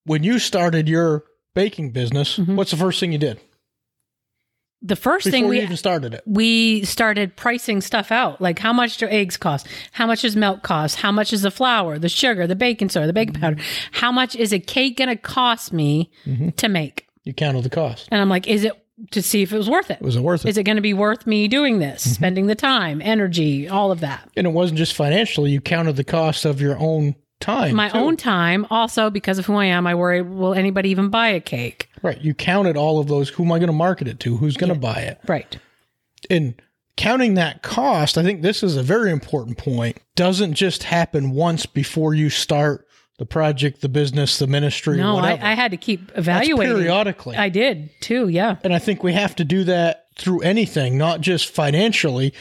When 0.05 0.25
you 0.25 0.39
started 0.39 0.89
your 0.89 1.25
baking 1.55 1.91
business, 1.91 2.39
mm-hmm. 2.39 2.57
what's 2.57 2.73
the 2.73 2.77
first 2.77 2.99
thing 2.99 3.13
you 3.13 3.19
did 3.19 3.39
The 4.83 4.97
first 4.97 5.25
before 5.25 5.33
thing 5.33 5.49
we 5.49 5.61
even 5.61 5.77
started 5.77 6.15
it? 6.15 6.23
we 6.27 6.85
started 6.85 7.37
pricing 7.37 7.81
stuff 7.81 8.11
out. 8.11 8.41
Like 8.41 8.59
how 8.59 8.73
much 8.73 8.97
do 8.97 9.07
eggs 9.09 9.37
cost? 9.37 9.67
How 9.93 10.07
much 10.07 10.23
does 10.23 10.37
milk 10.37 10.63
cost? 10.63 10.97
How 10.97 11.13
much 11.13 11.33
is 11.33 11.43
the 11.43 11.51
flour, 11.51 11.99
the 11.99 12.09
sugar, 12.09 12.47
the 12.47 12.57
baking 12.57 12.89
soda, 12.89 13.07
the 13.07 13.13
baking 13.13 13.35
powder? 13.35 13.59
How 13.93 14.11
much 14.11 14.35
is 14.35 14.53
a 14.53 14.59
cake 14.59 14.97
going 14.97 15.09
to 15.09 15.17
cost 15.17 15.73
me 15.73 16.11
mm-hmm. 16.25 16.51
to 16.51 16.69
make? 16.69 17.07
You 17.25 17.35
counted 17.35 17.63
the 17.63 17.71
cost. 17.71 18.09
And 18.11 18.21
I'm 18.23 18.31
like, 18.31 18.47
is 18.47 18.65
it 18.65 18.73
to 19.11 19.23
see 19.23 19.43
if 19.43 19.53
it 19.53 19.57
was 19.57 19.69
worth 19.69 19.91
it? 19.91 20.01
Was 20.01 20.17
it 20.17 20.23
worth 20.23 20.45
it? 20.45 20.49
Is 20.49 20.59
it 20.59 20.65
going 20.65 20.77
to 20.77 20.83
be 20.83 20.95
worth 20.95 21.27
me 21.27 21.49
doing 21.49 21.79
this, 21.79 22.05
mm-hmm. 22.05 22.15
spending 22.15 22.47
the 22.47 22.55
time, 22.55 23.03
energy, 23.03 23.69
all 23.69 23.93
of 23.93 24.01
that? 24.01 24.29
and 24.37 24.47
it 24.47 24.51
wasn't 24.51 24.79
just 24.79 24.95
financially. 24.95 25.51
You 25.51 25.61
counted 25.61 25.97
the 25.97 26.05
cost 26.05 26.45
of 26.45 26.61
your 26.61 26.79
own 26.79 27.15
time. 27.41 27.75
My 27.75 27.89
too. 27.89 27.99
own 27.99 28.17
time, 28.17 28.67
also 28.71 29.11
because 29.11 29.39
of 29.39 29.47
who 29.47 29.55
I 29.55 29.67
am, 29.67 29.87
I 29.87 29.95
worry, 29.95 30.23
will 30.23 30.55
anybody 30.55 30.91
even 30.91 31.09
buy 31.09 31.29
a 31.29 31.41
cake? 31.41 31.90
Right. 32.03 32.21
You 32.21 32.35
counted 32.35 32.77
all 32.77 32.99
of 32.99 33.09
those. 33.09 33.29
Who 33.31 33.45
am 33.45 33.53
I 33.53 33.59
going 33.59 33.69
to 33.69 33.73
market 33.73 34.09
it 34.09 34.21
to? 34.21 34.37
Who's 34.37 34.57
going 34.57 34.73
to 34.73 34.79
buy 34.79 35.01
it? 35.01 35.21
Right. 35.27 35.59
And 36.29 36.55
counting 36.97 37.35
that 37.35 37.63
cost, 37.63 38.19
I 38.19 38.23
think 38.23 38.43
this 38.43 38.63
is 38.63 38.77
a 38.77 38.83
very 38.83 39.11
important 39.11 39.59
point, 39.59 39.99
doesn't 40.17 40.55
just 40.55 40.85
happen 40.85 41.31
once 41.33 41.67
before 41.67 42.15
you 42.15 42.31
start 42.31 42.87
the 43.19 43.27
project, 43.27 43.83
the 43.83 43.89
business, 43.89 44.39
the 44.39 44.47
ministry, 44.47 44.97
No, 44.97 45.13
I, 45.19 45.21
whatever. 45.21 45.45
I 45.45 45.55
had 45.55 45.71
to 45.73 45.77
keep 45.77 46.07
That's 46.09 46.21
evaluating. 46.21 46.75
periodically. 46.77 47.37
I 47.37 47.51
did 47.51 47.91
too. 48.01 48.29
Yeah. 48.29 48.57
and 48.65 48.75
I 48.75 48.79
think 48.79 49.03
we 49.03 49.13
have 49.13 49.37
to 49.37 49.45
do 49.45 49.65
that 49.65 50.07
through 50.17 50.41
anything, 50.41 50.97
not 50.97 51.21
just 51.21 51.51
financially. 51.51 52.33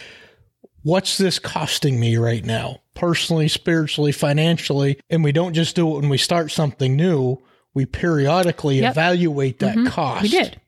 What's 0.83 1.17
this 1.17 1.37
costing 1.39 1.99
me 1.99 2.15
right 2.15 2.45
now? 2.45 2.79
Personally, 2.95 3.49
spiritually, 3.49 4.13
financially. 4.13 4.99
And 5.09 5.23
we 5.23 5.33
don't 5.33 5.53
just 5.53 5.75
do 5.75 5.89
it 5.89 5.99
when 5.99 6.09
we 6.09 6.17
start 6.17 6.51
something 6.51 6.95
new. 6.95 7.37
We 7.73 7.85
periodically 7.85 8.79
Yep. 8.79 8.91
evaluate 8.91 9.59
that 9.59 9.85
cost. 9.87 10.23
We 10.23 10.29
did. 10.29 10.59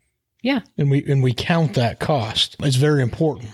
Yeah. 0.43 0.61
and 0.77 0.89
we 0.89 1.03
and 1.05 1.21
we 1.21 1.33
count 1.33 1.75
that 1.75 1.99
cost. 1.99 2.55
It's 2.61 2.75
very 2.75 3.01
important. 3.03 3.49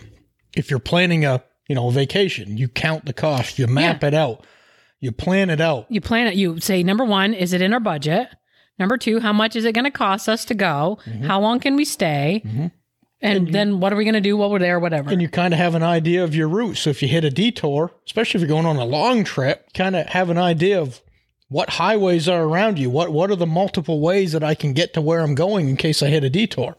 If 0.55 0.69
you're 0.69 0.79
planning 0.79 1.25
a 1.25 1.43
you 1.67 1.75
know 1.75 1.87
a 1.87 1.91
vacation, 1.91 2.57
you 2.57 2.67
count 2.69 3.05
the 3.05 3.13
cost, 3.13 3.59
you 3.59 3.67
map 3.67 4.03
it 4.03 4.13
out, 4.13 4.45
you 4.99 5.11
plan 5.11 5.49
it 5.49 5.59
out. 5.61 5.85
You 5.89 5.99
plan 6.01 6.27
it. 6.27 6.35
You 6.35 6.59
say, 6.59 6.83
number 6.83 7.03
one, 7.03 7.33
is 7.33 7.51
it 7.53 7.61
in 7.61 7.73
our 7.73 7.79
budget? 7.79 8.29
Number 8.79 8.97
two, 8.97 9.19
how 9.19 9.33
much 9.33 9.55
is 9.55 9.65
it 9.65 9.73
going 9.73 9.85
to 9.85 9.91
cost 9.91 10.29
us 10.29 10.45
to 10.45 10.53
go? 10.53 10.99
Mm-hmm. 11.05 11.23
How 11.25 11.41
long 11.41 11.59
can 11.59 11.75
we 11.75 11.83
stay? 11.83 12.43
And, 13.19 13.51
then 13.51 13.79
what 13.79 13.91
are 13.91 13.95
we 13.95 14.03
going 14.03 14.13
to 14.13 14.21
do 14.21 14.37
while 14.37 14.51
we're 14.51 14.59
there? 14.59 14.79
Whatever. 14.79 15.09
And 15.09 15.19
you 15.21 15.27
kind 15.27 15.51
of 15.51 15.59
have 15.59 15.73
an 15.73 15.81
idea 15.81 16.23
of 16.23 16.35
your 16.35 16.47
route. 16.47 16.75
So 16.77 16.91
if 16.91 17.01
you 17.01 17.07
hit 17.07 17.23
a 17.23 17.31
detour, 17.31 17.91
especially 18.05 18.37
if 18.37 18.41
you're 18.47 18.55
going 18.55 18.67
on 18.67 18.77
a 18.77 18.85
long 18.85 19.23
trip, 19.23 19.73
kind 19.73 19.95
of 19.95 20.05
have 20.07 20.29
an 20.29 20.37
idea 20.37 20.79
of 20.79 21.01
what 21.49 21.71
highways 21.71 22.27
are 22.27 22.43
around 22.43 22.77
you. 22.79 22.89
What 22.89 23.11
what 23.11 23.31
are 23.31 23.35
the 23.35 23.45
multiple 23.45 23.99
ways 24.01 24.33
that 24.33 24.43
I 24.43 24.55
can 24.55 24.73
get 24.73 24.93
to 24.93 25.01
where 25.01 25.21
I'm 25.21 25.35
going 25.35 25.69
in 25.69 25.77
case 25.77 26.03
I 26.03 26.07
hit 26.07 26.23
a 26.23 26.29
detour? 26.29 26.75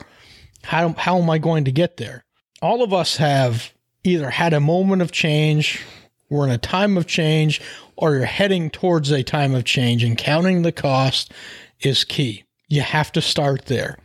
How 0.64 0.92
how 0.92 1.18
am 1.18 1.30
I 1.30 1.38
going 1.38 1.64
to 1.64 1.72
get 1.72 1.96
there? 1.96 2.24
All 2.60 2.82
of 2.82 2.92
us 2.92 3.16
have 3.16 3.72
either 4.04 4.30
had 4.30 4.52
a 4.52 4.60
moment 4.60 5.02
of 5.02 5.12
change, 5.12 5.84
we're 6.28 6.46
in 6.46 6.52
a 6.52 6.58
time 6.58 6.96
of 6.96 7.06
change, 7.06 7.60
or 7.96 8.14
you're 8.14 8.24
heading 8.24 8.70
towards 8.70 9.10
a 9.10 9.22
time 9.22 9.54
of 9.54 9.64
change, 9.64 10.04
and 10.04 10.18
counting 10.18 10.62
the 10.62 10.72
cost 10.72 11.32
is 11.80 12.04
key. 12.04 12.44
You 12.68 12.82
have 12.82 13.12
to 13.12 13.22
start 13.22 13.66
there. 13.66 13.98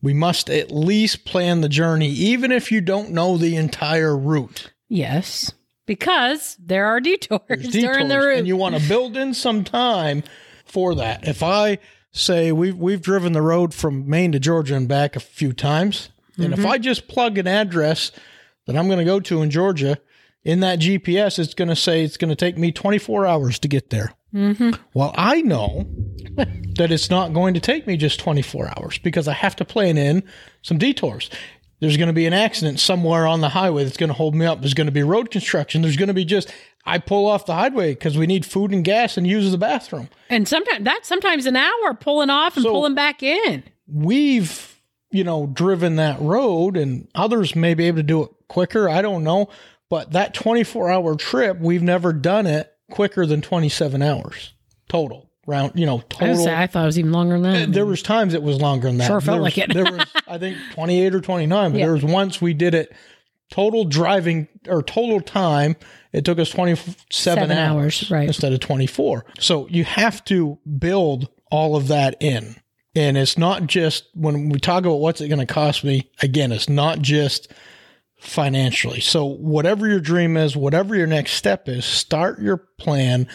We 0.00 0.14
must 0.14 0.48
at 0.48 0.70
least 0.70 1.24
plan 1.24 1.60
the 1.60 1.68
journey, 1.68 2.08
even 2.10 2.52
if 2.52 2.70
you 2.70 2.80
don't 2.80 3.10
know 3.10 3.36
the 3.36 3.56
entire 3.56 4.16
route. 4.16 4.72
yes. 4.88 5.52
Because 5.88 6.56
there 6.64 6.86
are 6.86 7.00
detours, 7.00 7.40
There's 7.48 7.72
during 7.72 8.06
the 8.06 8.18
route. 8.18 8.38
and 8.38 8.46
you 8.46 8.56
want 8.56 8.76
to 8.76 8.88
build 8.88 9.16
in 9.16 9.34
some 9.34 9.64
time 9.64 10.22
for 10.64 10.94
that. 10.94 11.26
If 11.26 11.42
I 11.42 11.78
say 12.12 12.52
we've 12.52 12.76
we've 12.76 13.02
driven 13.02 13.32
the 13.32 13.42
road 13.42 13.74
from 13.74 14.08
Maine 14.08 14.30
to 14.32 14.38
Georgia 14.38 14.76
and 14.76 14.86
back 14.86 15.16
a 15.16 15.20
few 15.20 15.52
times, 15.52 16.10
and 16.36 16.52
Mm-hmm. 16.52 16.60
if 16.60 16.66
I 16.66 16.78
just 16.78 17.08
plug 17.08 17.36
an 17.38 17.48
address 17.48 18.12
that 18.66 18.76
I'm 18.76 18.86
going 18.86 18.98
to 19.00 19.04
go 19.04 19.18
to 19.18 19.42
in 19.42 19.50
Georgia 19.50 19.98
in 20.44 20.60
that 20.60 20.78
GPS, 20.78 21.38
it's 21.38 21.54
going 21.54 21.68
to 21.68 21.74
say 21.76 22.04
it's 22.04 22.16
going 22.16 22.28
to 22.28 22.36
take 22.36 22.56
me 22.56 22.70
24 22.70 23.26
hours 23.26 23.58
to 23.58 23.66
get 23.68 23.90
there. 23.90 24.12
Well, 24.94 25.14
I 25.16 25.40
know 25.40 25.86
that 26.76 26.92
it's 26.92 27.08
not 27.10 27.32
going 27.32 27.54
to 27.54 27.60
take 27.60 27.86
me 27.86 27.96
just 27.96 28.20
24 28.20 28.72
hours 28.78 28.98
because 28.98 29.26
I 29.26 29.32
have 29.32 29.56
to 29.56 29.64
plan 29.64 29.96
in 29.96 30.22
some 30.62 30.76
detours. 30.78 31.30
There's 31.80 31.96
going 31.96 32.08
to 32.08 32.12
be 32.12 32.26
an 32.26 32.32
accident 32.32 32.80
somewhere 32.80 33.26
on 33.26 33.40
the 33.40 33.50
highway 33.50 33.84
that's 33.84 33.96
going 33.96 34.08
to 34.08 34.14
hold 34.14 34.34
me 34.34 34.44
up. 34.46 34.60
There's 34.60 34.74
going 34.74 34.86
to 34.88 34.92
be 34.92 35.02
road 35.02 35.30
construction. 35.30 35.82
There's 35.82 35.96
going 35.96 36.08
to 36.08 36.14
be 36.14 36.24
just, 36.24 36.52
I 36.84 36.98
pull 36.98 37.26
off 37.26 37.46
the 37.46 37.54
highway 37.54 37.94
because 37.94 38.18
we 38.18 38.26
need 38.26 38.44
food 38.44 38.72
and 38.72 38.84
gas 38.84 39.16
and 39.16 39.26
use 39.26 39.50
the 39.50 39.58
bathroom. 39.58 40.08
And 40.28 40.48
sometimes 40.48 40.84
that's 40.84 41.06
sometimes 41.08 41.46
an 41.46 41.56
hour 41.56 41.94
pulling 41.94 42.30
off 42.30 42.56
and 42.56 42.64
So- 42.64 42.72
pulling 42.72 42.94
back 42.94 43.22
in. 43.22 43.62
we've 43.86 44.74
you 45.10 45.24
know 45.24 45.46
driven 45.46 45.96
that 45.96 46.20
road 46.20 46.76
and 46.76 47.08
others 47.14 47.56
may 47.56 47.72
be 47.74 47.84
able 47.86 47.96
to 47.96 48.02
do 48.02 48.22
it 48.24 48.30
quicker 48.48 48.86
i 48.90 49.00
don't 49.00 49.24
know 49.24 49.48
but 49.88 50.12
that 50.12 50.34
24 50.34 50.90
hour 50.90 51.14
trip 51.16 51.58
we've 51.58 51.82
never 51.82 52.12
done 52.12 52.46
it 52.46 52.70
quicker 52.90 53.24
than 53.24 53.40
27 53.40 54.02
hours 54.02 54.52
total 54.90 55.27
round 55.48 55.72
you 55.74 55.86
know 55.86 55.98
I, 55.98 56.02
total 56.08 56.36
say, 56.36 56.54
I 56.54 56.66
thought 56.68 56.82
it 56.82 56.86
was 56.86 56.98
even 56.98 57.10
longer 57.12 57.40
than 57.40 57.42
that. 57.52 57.72
there 57.72 57.86
was 57.86 58.02
times 58.02 58.34
it 58.34 58.42
was 58.42 58.60
longer 58.60 58.86
than 58.88 58.98
that 58.98 59.06
Sure 59.08 59.20
felt 59.20 59.34
there 59.36 59.42
was, 59.42 59.56
like 59.56 59.58
it. 59.70 59.72
there 59.74 59.90
was 59.92 60.06
i 60.28 60.38
think 60.38 60.56
28 60.74 61.14
or 61.14 61.20
29 61.20 61.70
but 61.72 61.78
Yeah. 61.78 61.84
there 61.86 61.94
was 61.94 62.04
once 62.04 62.40
we 62.40 62.54
did 62.54 62.74
it 62.74 62.94
total 63.50 63.84
driving 63.86 64.46
or 64.68 64.82
total 64.82 65.20
time 65.20 65.74
it 66.12 66.24
took 66.24 66.38
us 66.38 66.50
27 66.50 66.94
Seven 67.10 67.50
hours, 67.50 68.02
hours, 68.02 68.10
right. 68.10 68.26
instead 68.28 68.52
of 68.52 68.60
24 68.60 69.24
so 69.40 69.66
you 69.68 69.84
have 69.84 70.22
to 70.26 70.58
build 70.78 71.28
all 71.50 71.74
of 71.76 71.88
that 71.88 72.14
in 72.20 72.56
and 72.94 73.16
it's 73.16 73.38
not 73.38 73.66
just 73.66 74.04
when 74.14 74.50
we 74.50 74.58
talk 74.60 74.84
about 74.84 74.96
what's 75.00 75.20
it 75.22 75.28
going 75.28 75.38
to 75.44 75.46
cost 75.52 75.82
me 75.82 76.10
again 76.20 76.52
it's 76.52 76.68
not 76.68 77.00
just 77.00 77.50
financially 78.18 79.00
so 79.00 79.24
whatever 79.24 79.88
your 79.88 80.00
dream 80.00 80.36
is 80.36 80.56
whatever 80.56 80.94
your 80.96 81.06
next 81.06 81.32
step 81.32 81.68
is 81.68 81.84
start 81.84 82.40
your 82.40 82.56
plan 82.78 83.26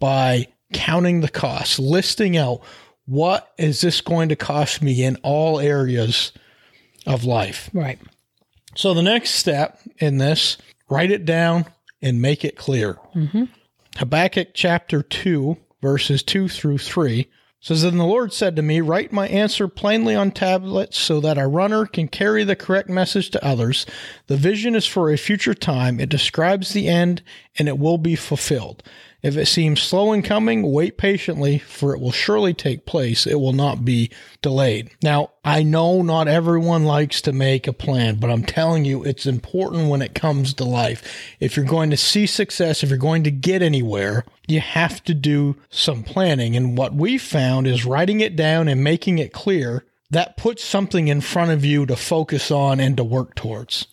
by 0.00 0.46
counting 0.72 1.20
the 1.20 1.28
costs 1.28 1.78
listing 1.78 2.36
out 2.36 2.60
what 3.06 3.52
is 3.58 3.80
this 3.80 4.00
going 4.00 4.28
to 4.28 4.36
cost 4.36 4.82
me 4.82 5.02
in 5.04 5.16
all 5.22 5.60
areas 5.60 6.32
of 7.06 7.24
life 7.24 7.68
right. 7.72 7.98
so 8.74 8.94
the 8.94 9.02
next 9.02 9.30
step 9.30 9.80
in 9.98 10.18
this, 10.18 10.56
write 10.88 11.10
it 11.10 11.24
down 11.24 11.66
and 12.02 12.20
make 12.20 12.44
it 12.44 12.56
clear. 12.56 12.98
Mm-hmm. 13.14 13.44
Habakkuk 13.96 14.48
chapter 14.54 15.02
2, 15.02 15.56
verses 15.80 16.22
2 16.22 16.48
through 16.48 16.78
3 16.78 17.28
says, 17.60 17.82
Then 17.82 17.98
the 17.98 18.04
Lord 18.04 18.32
said 18.32 18.56
to 18.56 18.62
me, 18.62 18.80
Write 18.80 19.12
my 19.12 19.28
answer 19.28 19.68
plainly 19.68 20.14
on 20.14 20.32
tablets 20.32 20.98
so 20.98 21.20
that 21.20 21.38
a 21.38 21.46
runner 21.46 21.86
can 21.86 22.08
carry 22.08 22.42
the 22.42 22.56
correct 22.56 22.88
message 22.88 23.30
to 23.30 23.44
others. 23.44 23.86
The 24.26 24.36
vision 24.36 24.74
is 24.74 24.86
for 24.86 25.10
a 25.10 25.16
future 25.16 25.54
time. 25.54 26.00
It 26.00 26.08
describes 26.08 26.72
the 26.72 26.88
end 26.88 27.22
and 27.58 27.68
it 27.68 27.78
will 27.78 27.98
be 27.98 28.16
fulfilled. 28.16 28.82
If 29.22 29.36
it 29.36 29.46
seems 29.46 29.80
slow 29.80 30.12
in 30.12 30.22
coming, 30.22 30.72
wait 30.72 30.98
patiently, 30.98 31.58
for 31.58 31.94
it 31.94 32.00
will 32.00 32.10
surely 32.10 32.52
take 32.52 32.86
place. 32.86 33.24
It 33.24 33.38
will 33.38 33.52
not 33.52 33.84
be 33.84 34.10
delayed. 34.42 34.90
Now, 35.00 35.30
I 35.44 35.62
know 35.62 36.02
not 36.02 36.26
everyone 36.26 36.84
likes 36.84 37.20
to 37.22 37.32
make 37.32 37.68
a 37.68 37.72
plan, 37.72 38.16
but 38.16 38.30
I'm 38.30 38.44
telling 38.44 38.84
you, 38.84 39.04
it's 39.04 39.24
important 39.24 39.88
when 39.88 40.02
it 40.02 40.16
comes 40.16 40.54
to 40.54 40.64
life. 40.64 41.36
If 41.38 41.56
you're 41.56 41.64
going 41.64 41.90
to 41.90 41.96
see 41.96 42.26
success, 42.26 42.82
if 42.82 42.88
you're 42.88 42.98
going 42.98 43.22
to 43.22 43.30
get 43.30 43.62
anywhere, 43.62 44.24
you 44.48 44.58
have 44.58 45.04
to 45.04 45.14
do 45.14 45.56
some 45.70 46.02
planning. 46.02 46.56
And 46.56 46.76
what 46.76 46.92
we 46.92 47.16
found 47.16 47.68
is 47.68 47.84
writing 47.84 48.20
it 48.20 48.34
down 48.34 48.66
and 48.66 48.82
making 48.82 49.18
it 49.18 49.32
clear 49.32 49.84
that 50.10 50.36
puts 50.36 50.64
something 50.64 51.06
in 51.06 51.20
front 51.20 51.52
of 51.52 51.64
you 51.64 51.86
to 51.86 51.94
focus 51.94 52.50
on 52.50 52.80
and 52.80 52.96
to 52.96 53.04
work 53.04 53.36
towards 53.36 53.86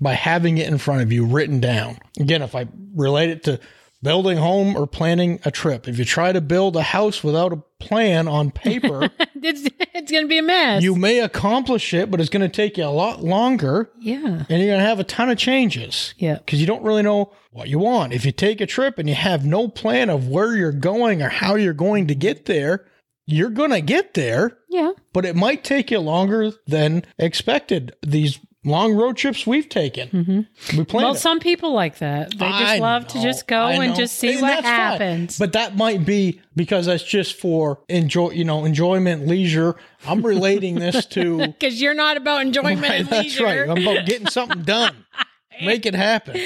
by 0.00 0.14
having 0.14 0.58
it 0.58 0.68
in 0.68 0.76
front 0.76 1.02
of 1.02 1.12
you 1.12 1.24
written 1.24 1.60
down. 1.60 1.98
Again, 2.18 2.42
if 2.42 2.56
I 2.56 2.66
relate 2.94 3.30
it 3.30 3.44
to 3.44 3.60
building 4.02 4.36
home 4.38 4.76
or 4.76 4.86
planning 4.86 5.40
a 5.44 5.50
trip, 5.50 5.86
if 5.88 5.98
you 5.98 6.04
try 6.04 6.32
to 6.32 6.40
build 6.40 6.76
a 6.76 6.82
house 6.82 7.22
without 7.22 7.52
a 7.52 7.62
plan 7.78 8.28
on 8.28 8.50
paper, 8.50 9.10
It's, 9.44 9.68
it's 9.92 10.10
going 10.12 10.22
to 10.22 10.28
be 10.28 10.38
a 10.38 10.42
mess. 10.42 10.84
you 10.84 10.94
may 10.94 11.18
accomplish 11.18 11.92
it, 11.92 12.10
but 12.12 12.20
it's 12.20 12.30
going 12.30 12.48
to 12.48 12.48
take 12.48 12.76
you 12.78 12.84
a 12.84 12.86
lot 12.86 13.24
longer 13.24 13.90
yeah. 13.98 14.18
and 14.24 14.48
you're 14.48 14.68
going 14.68 14.78
to 14.80 14.86
have 14.86 15.00
a 15.00 15.04
ton 15.04 15.30
of 15.30 15.36
changes 15.38 16.14
Yeah. 16.16 16.36
because 16.38 16.60
you 16.60 16.66
don't 16.66 16.84
really 16.84 17.02
know 17.02 17.32
what 17.50 17.68
you 17.68 17.80
want. 17.80 18.12
If 18.12 18.24
you 18.24 18.30
take 18.30 18.60
a 18.60 18.66
trip 18.66 18.98
and 18.98 19.08
you 19.08 19.16
have 19.16 19.44
no 19.44 19.66
plan 19.66 20.10
of 20.10 20.28
where 20.28 20.54
you're 20.56 20.70
going 20.70 21.22
or 21.22 21.28
how 21.28 21.56
you're 21.56 21.72
going 21.74 22.06
to 22.06 22.14
get 22.14 22.46
there, 22.46 22.86
you're 23.26 23.50
going 23.50 23.70
to 23.70 23.80
get 23.80 24.14
there, 24.14 24.58
Yeah. 24.70 24.92
but 25.12 25.24
it 25.24 25.34
might 25.34 25.64
take 25.64 25.90
you 25.90 25.98
longer 25.98 26.52
than 26.68 27.04
expected. 27.18 27.96
These 28.06 28.38
long 28.64 28.94
road 28.94 29.16
trips 29.16 29.46
we've 29.46 29.68
taken, 29.68 30.46
we 30.76 30.84
planned 30.84 31.04
Well, 31.04 31.14
it. 31.14 31.18
some 31.18 31.40
people 31.40 31.72
like 31.72 31.98
that. 31.98 32.30
They 32.30 32.48
just 32.48 32.62
I 32.62 32.78
love 32.78 33.06
to 33.08 33.20
just 33.22 33.46
go 33.48 33.66
and 33.68 33.94
just 33.96 34.16
see 34.18 34.32
And 34.34 34.42
what 34.42 34.48
that's 34.48 34.62
fine. 34.62 34.72
happens. 34.74 35.38
But 35.38 35.52
that 35.54 35.76
might 35.76 36.04
be 36.06 36.40
because 36.54 36.86
that's 36.86 37.02
just 37.04 37.34
for 37.40 37.80
enjoy, 37.88 38.30
you 38.30 38.44
know, 38.44 38.64
enjoyment, 38.64 39.26
leisure. 39.26 39.76
I'm 40.06 40.24
relating 40.24 40.76
this 40.76 41.06
to 41.06 41.38
Because 41.46 41.80
you're 41.80 41.94
not 41.94 42.16
about 42.16 42.42
enjoyment 42.42 42.82
Right, 42.82 43.00
and 43.00 43.08
that's 43.08 43.24
leisure. 43.24 43.44
right. 43.44 43.68
I'm 43.68 43.82
about 43.86 44.06
getting 44.06 44.28
something 44.28 44.62
done. 44.62 45.04
Make 45.62 45.84
it 45.86 45.94
happen. 45.94 46.36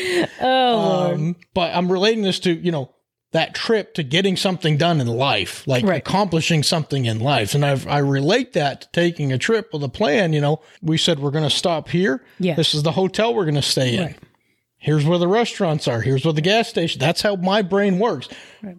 Oh. 0.41 1.13
Um, 1.15 1.37
but 1.55 1.75
I'm 1.75 1.91
relating 1.91 2.23
this 2.23 2.41
to, 2.41 2.53
you 2.53 2.73
know, 2.73 2.93
that 3.33 3.55
trip 3.55 3.93
to 3.95 4.03
getting 4.03 4.37
something 4.37 4.77
done 4.79 5.01
in 5.01 5.07
life, 5.07 5.67
like 5.67 5.85
Right. 5.85 5.99
accomplishing 5.99 6.63
something 6.63 7.05
in 7.05 7.19
life. 7.21 7.55
And 7.55 7.65
I've, 7.67 7.87
I 7.87 7.99
relate 7.99 8.53
that 8.55 8.83
to 8.83 8.89
taking 8.93 9.33
a 9.33 9.39
trip 9.39 9.71
with 9.73 9.83
a 9.83 9.89
plan. 9.89 10.33
You 10.33 10.41
know, 10.41 10.61
we 10.81 10.97
said 10.97 11.19
we're 11.19 11.31
going 11.33 11.45
to 11.49 11.51
stop 11.55 11.89
here. 11.89 12.25
Yes. 12.39 12.57
This 12.57 12.75
is 12.75 12.83
the 12.83 12.93
hotel 12.93 13.35
we're 13.35 13.45
going 13.45 13.57
to 13.57 13.63
stay 13.63 13.97
in. 13.97 14.03
Right. 14.07 14.17
Here's 14.79 15.05
where 15.05 15.19
the 15.19 15.27
restaurants 15.29 15.89
are. 15.89 16.01
Here's 16.01 16.25
where 16.25 16.35
the 16.35 16.41
gas 16.41 16.69
station. 16.69 17.01
That's 17.01 17.21
how 17.23 17.35
my 17.37 17.63
brain 17.63 17.99
works. 17.99 18.29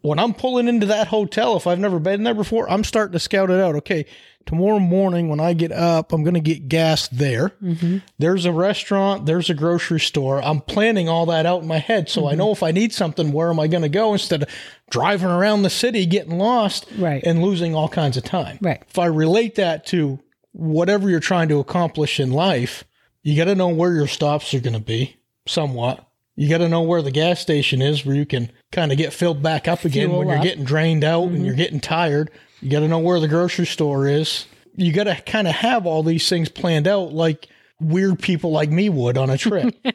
When 0.01 0.19
I'm 0.19 0.33
pulling 0.33 0.67
into 0.67 0.85
that 0.85 1.07
hotel, 1.07 1.57
if 1.57 1.67
I've 1.67 1.79
never 1.79 1.99
been 1.99 2.23
there 2.23 2.33
before, 2.35 2.69
I'm 2.71 2.83
starting 2.85 3.13
to 3.13 3.19
scout 3.19 3.49
it 3.49 3.59
out. 3.59 3.75
Okay, 3.75 4.05
tomorrow 4.47 4.79
morning 4.79 5.27
when 5.27 5.39
I 5.39 5.53
get 5.53 5.71
up, 5.71 6.11
I'm 6.11 6.23
going 6.23 6.33
to 6.33 6.39
get 6.39 6.67
gas 6.67 7.07
there. 7.09 7.49
Mm-hmm. 7.61 7.97
There's 8.17 8.45
a 8.45 8.51
restaurant. 8.51 9.25
There's 9.25 9.49
a 9.49 9.53
grocery 9.53 9.99
store. 9.99 10.41
I'm 10.41 10.61
planning 10.61 11.07
all 11.07 11.27
that 11.27 11.45
out 11.45 11.61
in 11.61 11.67
my 11.67 11.77
head, 11.77 12.09
so 12.09 12.25
I 12.25 12.31
mm-hmm. 12.31 12.39
know 12.39 12.51
if 12.51 12.63
I 12.63 12.71
need 12.71 12.93
something, 12.93 13.31
where 13.31 13.49
am 13.49 13.59
I 13.59 13.67
going 13.67 13.83
to 13.83 13.89
go 13.89 14.13
instead 14.13 14.43
of 14.43 14.49
driving 14.89 15.29
around 15.29 15.61
the 15.61 15.69
city, 15.69 16.05
getting 16.05 16.37
lost, 16.37 16.87
Right. 16.97 17.21
and 17.23 17.43
losing 17.43 17.75
all 17.75 17.89
kinds 17.89 18.17
of 18.17 18.23
time. 18.23 18.57
Right. 18.61 18.81
If 18.89 18.97
I 18.97 19.05
relate 19.05 19.55
that 19.55 19.85
to 19.87 20.19
whatever 20.53 21.09
you're 21.09 21.19
trying 21.19 21.49
to 21.49 21.59
accomplish 21.59 22.19
in 22.19 22.31
life, 22.31 22.83
you 23.21 23.35
got 23.35 23.45
to 23.45 23.55
know 23.55 23.67
where 23.67 23.93
your 23.93 24.07
stops 24.07 24.53
are 24.53 24.61
going 24.61 24.73
to 24.73 24.79
be 24.79 25.17
somewhat. 25.45 26.03
You 26.35 26.47
got 26.49 26.59
to 26.59 26.69
know 26.69 26.81
where 26.81 27.01
the 27.01 27.11
gas 27.11 27.39
station 27.39 27.81
is 27.81 28.05
where 28.05 28.15
you 28.15 28.25
can 28.25 28.51
kind 28.71 28.91
of 28.91 28.97
get 28.97 29.11
filled 29.11 29.41
back 29.41 29.67
up 29.67 29.83
again 29.83 30.09
Fuel 30.09 30.19
when 30.19 30.27
you're 30.27 30.43
getting 30.43 30.63
drained 30.63 31.03
out 31.03 31.23
and 31.23 31.37
mm-hmm. 31.37 31.45
you're 31.45 31.55
getting 31.55 31.79
tired. 31.79 32.31
You 32.61 32.69
got 32.71 32.79
to 32.79 32.87
know 32.87 32.99
where 32.99 33.19
the 33.19 33.27
grocery 33.27 33.65
store 33.65 34.07
is. 34.07 34.45
You 34.75 34.91
got 34.93 35.05
to 35.05 35.15
kind 35.21 35.47
of 35.47 35.55
have 35.55 35.85
all 35.85 36.03
these 36.03 36.27
things 36.27 36.49
planned 36.49 36.87
out 36.87 37.13
like 37.13 37.47
weird 37.79 38.19
people 38.19 38.51
like 38.51 38.69
me 38.69 38.89
would 38.89 39.17
on 39.17 39.29
a 39.29 39.37
trip. 39.37 39.75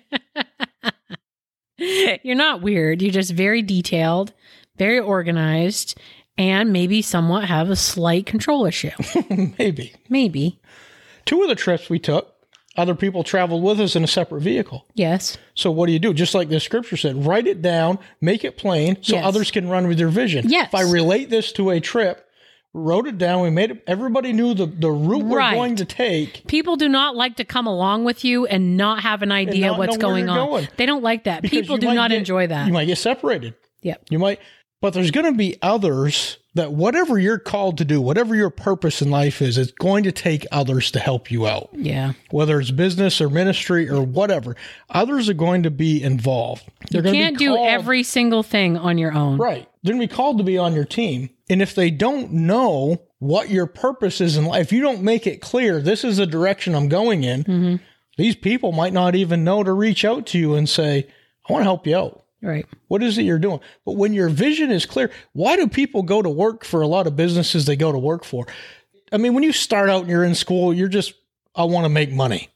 You're 1.78 2.37
not 2.37 2.62
weird. 2.62 3.02
You're 3.02 3.11
just 3.12 3.33
very 3.33 3.62
detailed, 3.62 4.33
very 4.76 4.99
organized, 5.00 5.99
and 6.38 6.73
maybe 6.73 7.02
somewhat 7.02 7.45
have 7.47 7.71
a 7.71 7.76
slight 7.76 8.26
control 8.26 8.66
issue. 8.66 8.90
Maybe. 9.59 9.92
maybe. 10.09 10.61
Two 11.25 11.42
of 11.42 11.49
the 11.49 11.54
trips 11.54 11.90
we 11.90 11.99
took, 11.99 12.33
other 12.76 12.95
people 12.95 13.23
traveled 13.25 13.62
with 13.62 13.81
us 13.81 13.97
in 13.97 14.02
a 14.04 14.09
separate 14.09 14.40
vehicle. 14.42 14.87
Yes. 14.95 15.37
So 15.54 15.71
what 15.71 15.87
do 15.87 15.92
you 15.92 15.99
do? 15.99 16.14
Just 16.14 16.35
like 16.35 16.49
the 16.49 16.61
scripture 16.61 16.97
said, 16.97 17.26
write 17.26 17.47
it 17.47 17.62
down, 17.62 17.99
make 18.21 18.45
it 18.45 18.57
plain 18.57 18.97
so 19.02 19.16
Yes. 19.16 19.25
others 19.25 19.50
can 19.50 19.69
run 19.69 19.88
with 19.88 19.99
their 19.99 20.09
vision. 20.09 20.49
Yes. 20.49 20.69
If 20.69 20.75
I 20.75 20.83
relate 20.83 21.31
this 21.31 21.52
to 21.52 21.71
a 21.71 21.81
trip, 21.81 22.28
wrote 22.75 23.07
it 23.07 23.19
down, 23.19 23.43
we 23.43 23.50
made 23.50 23.71
it 23.71 23.83
everybody 23.87 24.33
knew 24.33 24.55
the, 24.55 24.67
the 24.67 24.91
route 24.91 25.25
we're 25.25 25.50
going 25.52 25.76
to 25.76 25.85
take. 25.85 26.47
People 26.47 26.76
do 26.76 26.88
not 26.88 27.14
like 27.17 27.37
to 27.37 27.45
come 27.45 27.67
along 27.67 28.05
with 28.05 28.25
you 28.25 28.47
and 28.47 28.76
not 28.76 29.00
have 29.02 29.23
an 29.23 29.33
idea 29.33 29.73
what's 29.75 29.97
going 29.97 30.29
on. 30.29 30.37
going. 30.37 30.69
They 30.76 30.87
don't 30.87 31.02
like 31.02 31.25
that. 31.25 31.43
because 31.43 31.61
People 31.61 31.76
do 31.79 31.93
not 31.93 32.11
get- 32.11 32.19
enjoy 32.19 32.47
that. 32.47 32.67
You 32.67 32.73
might 32.73 32.87
get 32.87 32.99
separated. 32.99 33.55
Yep. 33.83 34.05
You 34.11 34.19
might 34.19 34.41
but 34.83 34.95
there's 34.95 35.12
going 35.12 35.26
to 35.26 35.38
be 35.38 35.57
others 35.62 36.38
that 36.55 36.73
whatever 36.73 37.17
you're 37.17 37.38
called 37.38 37.79
to 37.79 37.85
do, 37.85 38.00
whatever 38.00 38.35
your 38.35 38.50
purpose 38.50 39.00
in 39.00 39.12
life 39.12 39.41
is, 39.41 39.57
it's 39.57 39.71
going 39.71 40.02
to 40.02 40.12
take 40.12 40.45
others 40.50 40.91
to 40.91 40.99
help 40.99 41.31
you 41.31 41.47
out. 41.47 41.71
Yeah. 41.73 42.14
Whether 42.33 42.61
it's 42.61 42.73
business 42.73 43.21
or 43.21 43.31
ministry 43.31 43.88
or 43.88 44.02
whatever, 44.02 44.57
others 44.91 45.29
are 45.29 45.35
going 45.35 45.62
to 45.62 45.71
be 45.71 46.02
involved. 46.02 46.64
They're 46.91 46.99
You 46.99 47.05
going 47.05 47.14
can't 47.14 47.35
to 47.37 47.38
be 47.38 47.45
do 47.45 47.57
every 47.57 48.02
single 48.02 48.43
thing 48.43 48.76
on 48.76 48.99
your 48.99 49.12
own. 49.12 49.38
Right. 49.38 49.69
They're 49.85 49.95
going 49.95 50.02
to 50.07 50.12
be 50.12 50.14
called 50.14 50.38
to 50.38 50.45
be 50.45 50.59
on 50.59 50.75
your 50.75 50.85
team. 50.85 51.31
And 51.51 51.61
if 51.61 51.75
they 51.75 51.91
don't 51.91 52.33
know 52.33 53.03
what 53.19 53.51
your 53.51 53.67
purpose 53.67 54.21
is 54.21 54.37
in 54.37 54.45
life, 54.47 54.67
if 54.67 54.73
you 54.73 54.81
don't 54.83 55.03
make 55.03 55.27
it 55.27 55.41
clear, 55.41 55.81
this 55.81 56.05
is 56.05 56.17
the 56.19 56.27
direction 56.27 56.75
I'm 56.75 56.89
going 56.89 57.25
in, 57.25 57.45
Mm-hmm. 57.45 57.77
these 58.17 58.37
people 58.37 58.73
might 58.73 58.93
not 58.93 59.15
even 59.15 59.45
know 59.45 59.63
to 59.63 59.73
reach 59.73 60.05
out 60.05 60.27
to 60.29 60.39
you 60.39 60.55
and 60.55 60.69
say, 60.69 61.07
I 61.49 61.53
want 61.53 61.61
to 61.63 61.65
help 61.65 61.87
you 61.87 61.97
out. 61.97 62.25
Right. 62.41 62.67
What 62.89 63.03
is 63.05 63.19
it 63.19 63.23
you're 63.23 63.39
doing? 63.39 63.61
But 63.85 63.97
when 63.97 64.13
your 64.13 64.29
vision 64.29 64.71
is 64.73 64.85
clear, 64.87 65.11
why 65.33 65.55
do 65.57 65.69
people 65.69 66.03
go 66.03 66.23
to 66.23 66.29
work 66.31 66.65
for 66.65 66.81
a 66.83 66.87
lot 66.89 67.07
of 67.07 67.15
businesses 67.17 67.67
they 67.67 67.77
go 67.77 67.93
to 67.93 67.99
work 67.99 68.25
for? 68.25 68.47
I 69.13 69.17
mean, 69.19 69.35
when 69.35 69.45
you 69.45 69.53
start 69.53 69.89
out 69.91 70.01
and 70.03 70.11
you're 70.11 70.25
in 70.25 70.35
school, 70.35 70.73
you're 70.75 70.89
just, 70.89 71.15
I 71.55 71.65
want 71.65 71.85
to 71.85 71.89
make 71.89 72.11
money. 72.11 72.49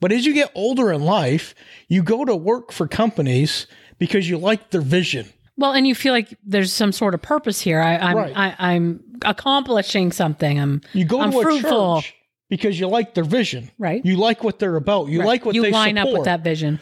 But 0.00 0.12
as 0.12 0.26
you 0.26 0.34
get 0.34 0.50
older 0.54 0.92
in 0.92 1.02
life, 1.02 1.54
you 1.88 2.02
go 2.02 2.24
to 2.24 2.34
work 2.36 2.72
for 2.72 2.86
companies 2.88 3.66
because 3.98 4.28
you 4.28 4.36
like 4.38 4.70
their 4.70 4.80
vision. 4.80 5.28
Well, 5.60 5.72
and 5.72 5.86
you 5.86 5.94
feel 5.94 6.12
like 6.12 6.34
there's 6.44 6.72
some 6.72 6.90
sort 6.92 7.14
of 7.14 7.22
purpose 7.22 7.60
here. 7.60 7.80
I, 7.80 7.96
I'm 7.96 8.16
Right. 8.16 8.32
I, 8.36 8.56
I'm 8.72 9.00
accomplishing 9.24 10.12
something. 10.12 10.58
I'm 10.58 10.80
You 10.92 11.04
go 11.04 11.20
I'm 11.20 11.32
to 11.32 11.38
a 11.38 11.42
fruitful. 11.42 12.00
church 12.02 12.14
because 12.48 12.80
you 12.80 12.88
like 12.88 13.14
their 13.14 13.24
vision. 13.24 13.70
right. 13.78 14.04
You 14.04 14.16
like 14.16 14.42
what 14.42 14.58
they're 14.58 14.76
about. 14.76 15.08
You 15.08 15.20
Right. 15.20 15.26
like 15.26 15.44
what 15.44 15.54
you 15.54 15.62
they 15.62 15.70
line 15.70 15.96
support. 15.96 16.08
up 16.14 16.18
with 16.18 16.24
that 16.24 16.42
vision. 16.42 16.80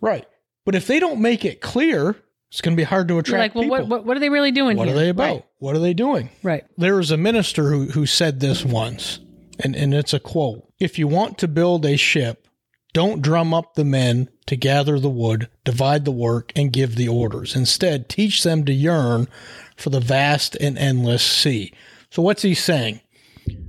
Right. 0.00 0.26
But 0.64 0.74
if 0.74 0.86
they 0.86 1.00
don't 1.00 1.20
make 1.20 1.44
it 1.44 1.60
clear, 1.60 2.16
it's 2.50 2.60
going 2.60 2.76
to 2.76 2.80
be 2.80 2.84
hard 2.84 3.08
to 3.08 3.14
You're 3.14 3.20
attract 3.20 3.54
like, 3.54 3.54
well, 3.54 3.64
people. 3.64 3.76
what, 3.78 3.88
what 3.88 4.06
what 4.06 4.16
are 4.16 4.20
they 4.20 4.28
really 4.30 4.50
doing 4.52 4.76
What 4.76 4.88
here? 4.88 4.96
are 4.96 5.00
they 5.00 5.08
about? 5.10 5.24
Right. 5.34 5.44
What 5.58 5.76
are 5.76 5.78
they 5.80 5.94
doing? 5.94 6.30
right. 6.42 6.64
There 6.78 6.96
was 6.96 7.10
a 7.10 7.16
minister 7.16 7.70
who, 7.70 7.86
who 7.86 8.06
said 8.06 8.40
this 8.40 8.64
once, 8.64 9.18
and, 9.62 9.74
and 9.76 9.92
it's 9.94 10.14
a 10.14 10.20
quote 10.20 10.62
If 10.78 10.98
you 10.98 11.06
want 11.08 11.38
to 11.38 11.48
build 11.48 11.84
a 11.84 11.96
ship, 11.96 12.46
don't 12.92 13.22
drum 13.22 13.52
up 13.54 13.74
the 13.74 13.84
men 13.84 14.28
to 14.50 14.56
gather 14.56 14.98
the 14.98 15.08
wood, 15.08 15.48
divide 15.62 16.04
the 16.04 16.10
work, 16.10 16.50
and 16.56 16.72
give 16.72 16.96
the 16.96 17.06
orders. 17.06 17.54
Instead, 17.54 18.08
teach 18.08 18.42
them 18.42 18.64
to 18.64 18.72
yearn 18.72 19.28
for 19.76 19.90
the 19.90 20.00
vast 20.00 20.56
and 20.56 20.76
endless 20.76 21.22
sea. 21.22 21.72
So, 22.10 22.20
what's 22.20 22.42
he 22.42 22.54
saying? 22.54 23.00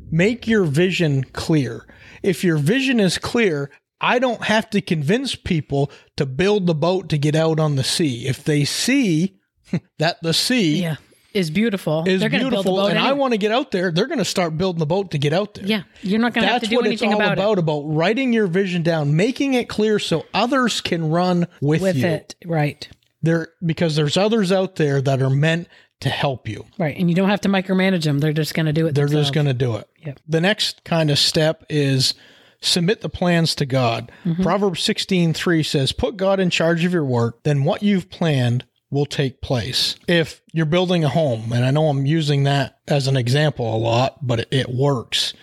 Make 0.09 0.47
your 0.47 0.63
vision 0.63 1.23
clear. 1.23 1.85
If 2.23 2.43
your 2.43 2.57
vision 2.57 2.99
is 2.99 3.19
clear, 3.19 3.69
I 4.01 4.17
don't 4.17 4.45
have 4.45 4.71
to 4.71 4.81
convince 4.81 5.35
people 5.35 5.91
to 6.17 6.25
build 6.25 6.65
the 6.65 6.73
boat 6.73 7.09
to 7.09 7.19
get 7.19 7.35
out 7.35 7.59
on 7.59 7.75
the 7.75 7.83
sea. 7.83 8.25
If 8.25 8.43
they 8.43 8.65
see 8.65 9.39
that 9.99 10.17
the 10.23 10.33
sea 10.33 10.81
Yeah. 10.81 10.95
Is 11.33 11.49
beautiful. 11.49 12.03
is 12.05 12.19
They're 12.19 12.29
going 12.29 12.43
to 12.43 12.49
build 12.49 12.65
a 12.65 12.69
beautiful 12.69 12.75
boat. 12.75 12.89
and 12.91 12.99
I 12.99 13.07
anyway. 13.07 13.19
want 13.19 13.33
to 13.33 13.37
get 13.37 13.51
out 13.51 13.71
there, 13.71 13.91
they're 13.91 14.07
going 14.07 14.17
to 14.19 14.25
start 14.25 14.57
building 14.57 14.79
the 14.79 14.85
boat 14.85 15.11
to 15.11 15.17
get 15.17 15.31
out 15.33 15.53
there. 15.53 15.65
yeah. 15.65 15.83
You're 16.01 16.19
not 16.19 16.33
going 16.33 16.45
to 16.45 16.51
have 16.51 16.61
That's 16.61 16.69
to 16.69 16.75
do 16.75 16.75
what 16.77 16.87
it's 16.87 17.01
anything 17.01 17.13
all 17.13 17.21
about, 17.21 17.33
about, 17.33 17.59
about 17.59 17.81
writing 17.81 18.33
your 18.33 18.47
vision 18.47 18.83
down, 18.83 19.15
making 19.15 19.53
it 19.53 19.69
clear 19.69 19.97
so 19.99 20.25
others 20.33 20.81
can 20.81 21.09
run 21.09 21.47
with, 21.61 21.81
it. 21.81 21.83
With 21.83 21.97
you. 21.97 22.07
it. 22.07 22.35
Right. 22.45 22.89
There 23.21 23.49
because 23.65 23.95
there's 23.95 24.17
others 24.17 24.51
out 24.51 24.75
there 24.75 25.01
that 25.01 25.21
are 25.21 25.29
meant 25.29 25.67
to 26.01 26.09
help 26.09 26.47
you. 26.47 26.65
Right. 26.79 26.97
And 26.97 27.09
you 27.09 27.15
don't 27.15 27.29
have 27.29 27.41
to 27.41 27.49
micromanage 27.49 28.03
them. 28.03 28.19
They're 28.19 28.33
just 28.33 28.53
going 28.53 28.65
to 28.65 28.73
do 28.73 28.87
it. 28.87 28.95
They're 28.95 29.07
just 29.07 29.33
going 29.33 29.45
to 29.45 29.53
do 29.53 29.75
it. 29.75 29.87
Yep. 30.05 30.19
The 30.27 30.41
next 30.41 30.83
kind 30.83 31.11
of 31.11 31.19
step 31.19 31.63
is 31.69 32.15
submit 32.59 33.01
the 33.01 33.09
plans 33.09 33.55
to 33.55 33.65
God. 33.65 34.11
Mm-hmm. 34.25 34.41
Proverbs 34.43 34.81
16:3 34.81 35.63
says, 35.65 35.91
"Put 35.91 36.17
God 36.17 36.39
in 36.39 36.49
charge 36.49 36.83
of 36.83 36.93
your 36.93 37.05
work, 37.05 37.43
then 37.43 37.63
what 37.63 37.83
you've 37.83 38.09
planned 38.09 38.65
will 38.91 39.05
take 39.07 39.41
place." 39.41 39.95
If 40.07 40.41
you're 40.53 40.65
building 40.67 41.03
a 41.03 41.09
home, 41.09 41.51
and 41.51 41.65
I 41.65 41.71
know 41.71 41.87
I'm 41.89 42.05
using 42.05 42.43
that 42.43 42.77
as 42.87 43.07
an 43.07 43.17
example 43.17 43.73
a 43.73 43.77
lot, 43.77 44.25
but 44.25 44.41
it, 44.41 44.47
it 44.51 44.69
works. 44.69 45.33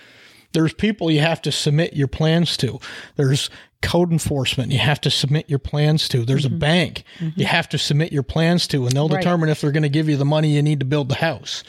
There's 0.52 0.72
people 0.72 1.10
you 1.10 1.20
have 1.20 1.42
to 1.42 1.52
submit 1.52 1.94
your 1.94 2.08
plans 2.08 2.56
to. 2.58 2.78
There's 3.16 3.50
code 3.82 4.10
enforcement 4.10 4.72
you 4.72 4.78
have 4.78 5.00
to 5.02 5.10
submit 5.10 5.48
your 5.48 5.58
plans 5.60 6.08
to. 6.08 6.24
There's 6.24 6.44
a 6.46 6.50
bank 6.50 7.04
you 7.36 7.44
have 7.46 7.68
to 7.68 7.78
submit 7.78 8.12
your 8.12 8.22
plans 8.24 8.66
to, 8.68 8.86
and 8.86 8.92
they'll 8.96 9.04
Mm-hmm. 9.06 9.14
Right. 9.14 9.22
determine 9.22 9.48
if 9.50 9.60
they're 9.60 9.70
going 9.72 9.82
to 9.84 9.88
give 9.88 10.08
you 10.08 10.16
the 10.16 10.24
money 10.24 10.48
you 10.48 10.62
need 10.62 10.80
to 10.80 10.86
build 10.86 11.08
the 11.10 11.14
house. 11.16 11.62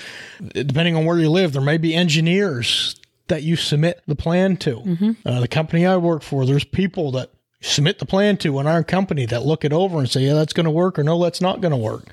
Depending 0.53 0.95
on 0.95 1.05
where 1.05 1.19
you 1.19 1.29
live, 1.29 1.53
there 1.53 1.61
may 1.61 1.77
be 1.77 1.93
engineers 1.93 2.95
that 3.27 3.43
you 3.43 3.55
submit 3.55 4.01
the 4.07 4.15
plan 4.15 4.57
to. 4.57 4.77
Mm-hmm. 4.77 5.11
Uh, 5.23 5.39
the 5.41 5.47
company 5.47 5.85
I 5.85 5.97
work 5.97 6.23
for, 6.23 6.45
there's 6.45 6.63
people 6.63 7.11
that 7.11 7.31
submit 7.61 7.99
the 7.99 8.05
plan 8.05 8.37
to 8.37 8.59
an 8.59 8.67
our 8.67 8.83
company 8.83 9.25
that 9.25 9.45
look 9.45 9.65
it 9.65 9.73
over 9.73 9.99
and 9.99 10.09
say, 10.09 10.21
yeah, 10.21 10.33
that's 10.33 10.53
going 10.53 10.65
to 10.65 10.71
work, 10.71 10.97
or 10.97 11.03
no, 11.03 11.21
that's 11.21 11.41
not 11.41 11.61
going 11.61 11.71
to 11.71 11.77
work. 11.77 12.05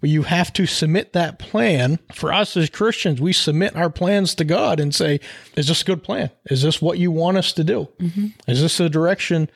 But 0.00 0.10
you 0.10 0.22
have 0.22 0.52
to 0.54 0.66
submit 0.66 1.12
that 1.12 1.38
plan. 1.38 1.98
For 2.14 2.32
us 2.32 2.56
as 2.56 2.70
Christians, 2.70 3.20
we 3.20 3.32
submit 3.32 3.74
our 3.74 3.90
plans 3.90 4.34
to 4.36 4.44
God 4.44 4.78
and 4.80 4.94
say, 4.94 5.20
is 5.56 5.68
this 5.68 5.82
a 5.82 5.84
good 5.84 6.02
plan? 6.02 6.30
Is 6.46 6.62
this 6.62 6.80
what 6.80 6.98
you 6.98 7.10
want 7.10 7.36
us 7.36 7.52
to 7.54 7.64
do? 7.64 7.88
Mm-hmm. 8.00 8.26
Is 8.46 8.60
this 8.60 8.78
the 8.78 8.88
direction 8.88 9.50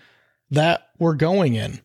that 0.50 0.88
we're 0.99 1.14
going 1.14 1.54
in? 1.54 1.80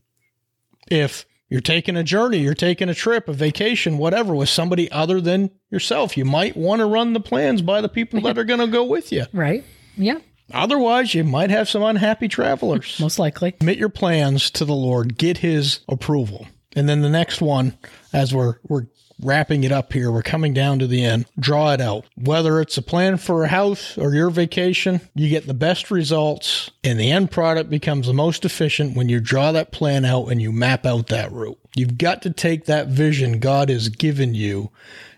If 0.89 1.25
you're 1.49 1.61
taking 1.61 1.95
a 1.95 2.03
journey, 2.03 2.39
you're 2.39 2.53
taking 2.53 2.89
a 2.89 2.93
trip, 2.93 3.27
a 3.27 3.33
vacation, 3.33 3.97
whatever, 3.97 4.35
with 4.35 4.49
somebody 4.49 4.91
other 4.91 5.21
than 5.21 5.51
yourself, 5.69 6.17
you 6.17 6.25
might 6.25 6.57
want 6.57 6.79
to 6.79 6.85
run 6.85 7.13
the 7.13 7.19
plans 7.19 7.61
by 7.61 7.81
the 7.81 7.89
people 7.89 8.21
that 8.21 8.37
are 8.37 8.43
going 8.43 8.59
to 8.59 8.67
go 8.67 8.83
with 8.83 9.11
you. 9.11 9.25
Right. 9.33 9.63
Yeah. 9.95 10.19
Otherwise, 10.53 11.13
you 11.13 11.23
might 11.23 11.49
have 11.49 11.69
some 11.69 11.83
unhappy 11.83 12.27
travelers. 12.27 12.97
Most 13.01 13.19
likely. 13.19 13.51
Commit 13.53 13.77
your 13.77 13.89
plans 13.89 14.49
to 14.51 14.65
the 14.65 14.75
Lord, 14.75 15.17
get 15.17 15.39
his 15.39 15.81
approval. 15.87 16.47
And 16.75 16.87
then 16.87 17.01
the 17.01 17.09
next 17.09 17.41
one, 17.41 17.77
as 18.13 18.33
we're 18.33 18.57
we're 18.67 18.87
wrapping 19.21 19.63
it 19.63 19.71
up 19.71 19.93
here, 19.93 20.11
we're 20.11 20.21
coming 20.21 20.53
down 20.53 20.79
to 20.79 20.87
the 20.87 21.03
end. 21.03 21.25
Draw 21.39 21.73
it 21.73 21.81
out. 21.81 22.05
Whether 22.15 22.61
it's 22.61 22.77
a 22.77 22.81
plan 22.81 23.17
for 23.17 23.43
a 23.43 23.47
house 23.47 23.97
or 23.97 24.13
your 24.13 24.29
vacation, 24.29 25.01
you 25.15 25.29
get 25.29 25.47
the 25.47 25.53
best 25.53 25.89
results 25.89 26.69
and 26.83 26.99
the 26.99 27.11
end 27.11 27.31
product 27.31 27.69
becomes 27.69 28.07
the 28.07 28.13
most 28.13 28.45
efficient 28.45 28.95
when 28.95 29.09
you 29.09 29.19
draw 29.19 29.51
that 29.51 29.71
plan 29.71 30.05
out 30.05 30.27
and 30.27 30.41
you 30.41 30.51
map 30.51 30.85
out 30.85 31.07
that 31.07 31.31
route. 31.31 31.59
You've 31.75 31.97
got 31.97 32.21
to 32.23 32.29
take 32.29 32.65
that 32.65 32.87
vision 32.87 33.39
God 33.39 33.69
has 33.69 33.89
given 33.89 34.35
you 34.35 34.71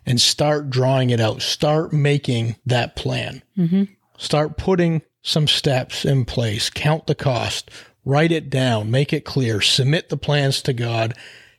and 0.05 0.19
start 0.19 0.69
drawing 0.69 1.09
it 1.09 1.19
out. 1.19 1.41
Start 1.41 1.93
making 1.93 2.55
that 2.65 2.95
plan. 2.95 3.43
Mm-hmm. 3.57 3.83
Start 4.17 4.57
putting 4.57 5.01
some 5.21 5.47
steps 5.47 6.05
in 6.05 6.25
place, 6.25 6.69
count 6.69 7.07
the 7.07 7.15
cost, 7.15 7.69
write 8.05 8.31
it 8.31 8.49
down, 8.49 8.89
make 8.91 9.11
it 9.13 9.25
clear, 9.25 9.61
submit 9.61 10.09
the 10.09 10.17
plans 10.17 10.61
to 10.63 10.73
God 10.73 11.13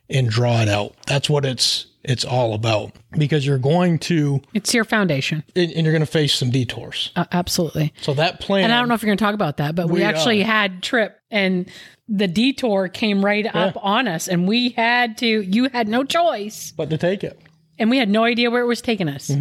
and 0.09 0.29
draw 0.29 0.61
it 0.61 0.67
out. 0.69 0.95
That's 1.07 1.29
what 1.29 1.45
it's 1.45 1.87
it's 2.03 2.25
all 2.25 2.55
about 2.55 2.93
because 3.15 3.45
you're 3.45 3.59
going 3.59 3.99
to 3.99 4.41
It's 4.55 4.73
your 4.73 4.83
foundation. 4.83 5.43
and 5.55 5.71
and 5.71 5.85
you're 5.85 5.93
going 5.93 5.99
to 6.01 6.11
face 6.11 6.33
some 6.33 6.49
detours. 6.49 7.11
Uh, 7.15 7.25
absolutely. 7.31 7.93
So 8.01 8.15
that 8.15 8.39
plan 8.39 8.63
And 8.63 8.73
I 8.73 8.79
don't 8.79 8.87
know 8.87 8.95
if 8.95 9.03
you're 9.03 9.09
going 9.09 9.19
to 9.19 9.23
talk 9.23 9.35
about 9.35 9.57
that, 9.57 9.75
but 9.75 9.87
we, 9.87 9.99
We, 9.99 10.03
actually 10.03 10.41
uh, 10.43 10.47
had 10.47 10.81
trip 10.81 11.19
and 11.29 11.69
the 12.09 12.27
detour 12.27 12.87
came 12.89 13.23
right 13.23 13.45
up 13.55 13.77
on 13.79 14.07
us 14.07 14.27
and 14.27 14.47
we 14.47 14.69
had 14.69 15.19
to 15.19 15.27
you 15.27 15.69
had 15.69 15.87
no 15.87 16.03
choice 16.03 16.73
but 16.75 16.89
to 16.89 16.97
take 16.97 17.23
it. 17.23 17.39
and 17.77 17.89
we 17.91 17.99
had 17.99 18.09
no 18.09 18.23
idea 18.23 18.49
where 18.49 18.63
it 18.63 18.67
was 18.67 18.81
taking 18.81 19.07
us. 19.07 19.31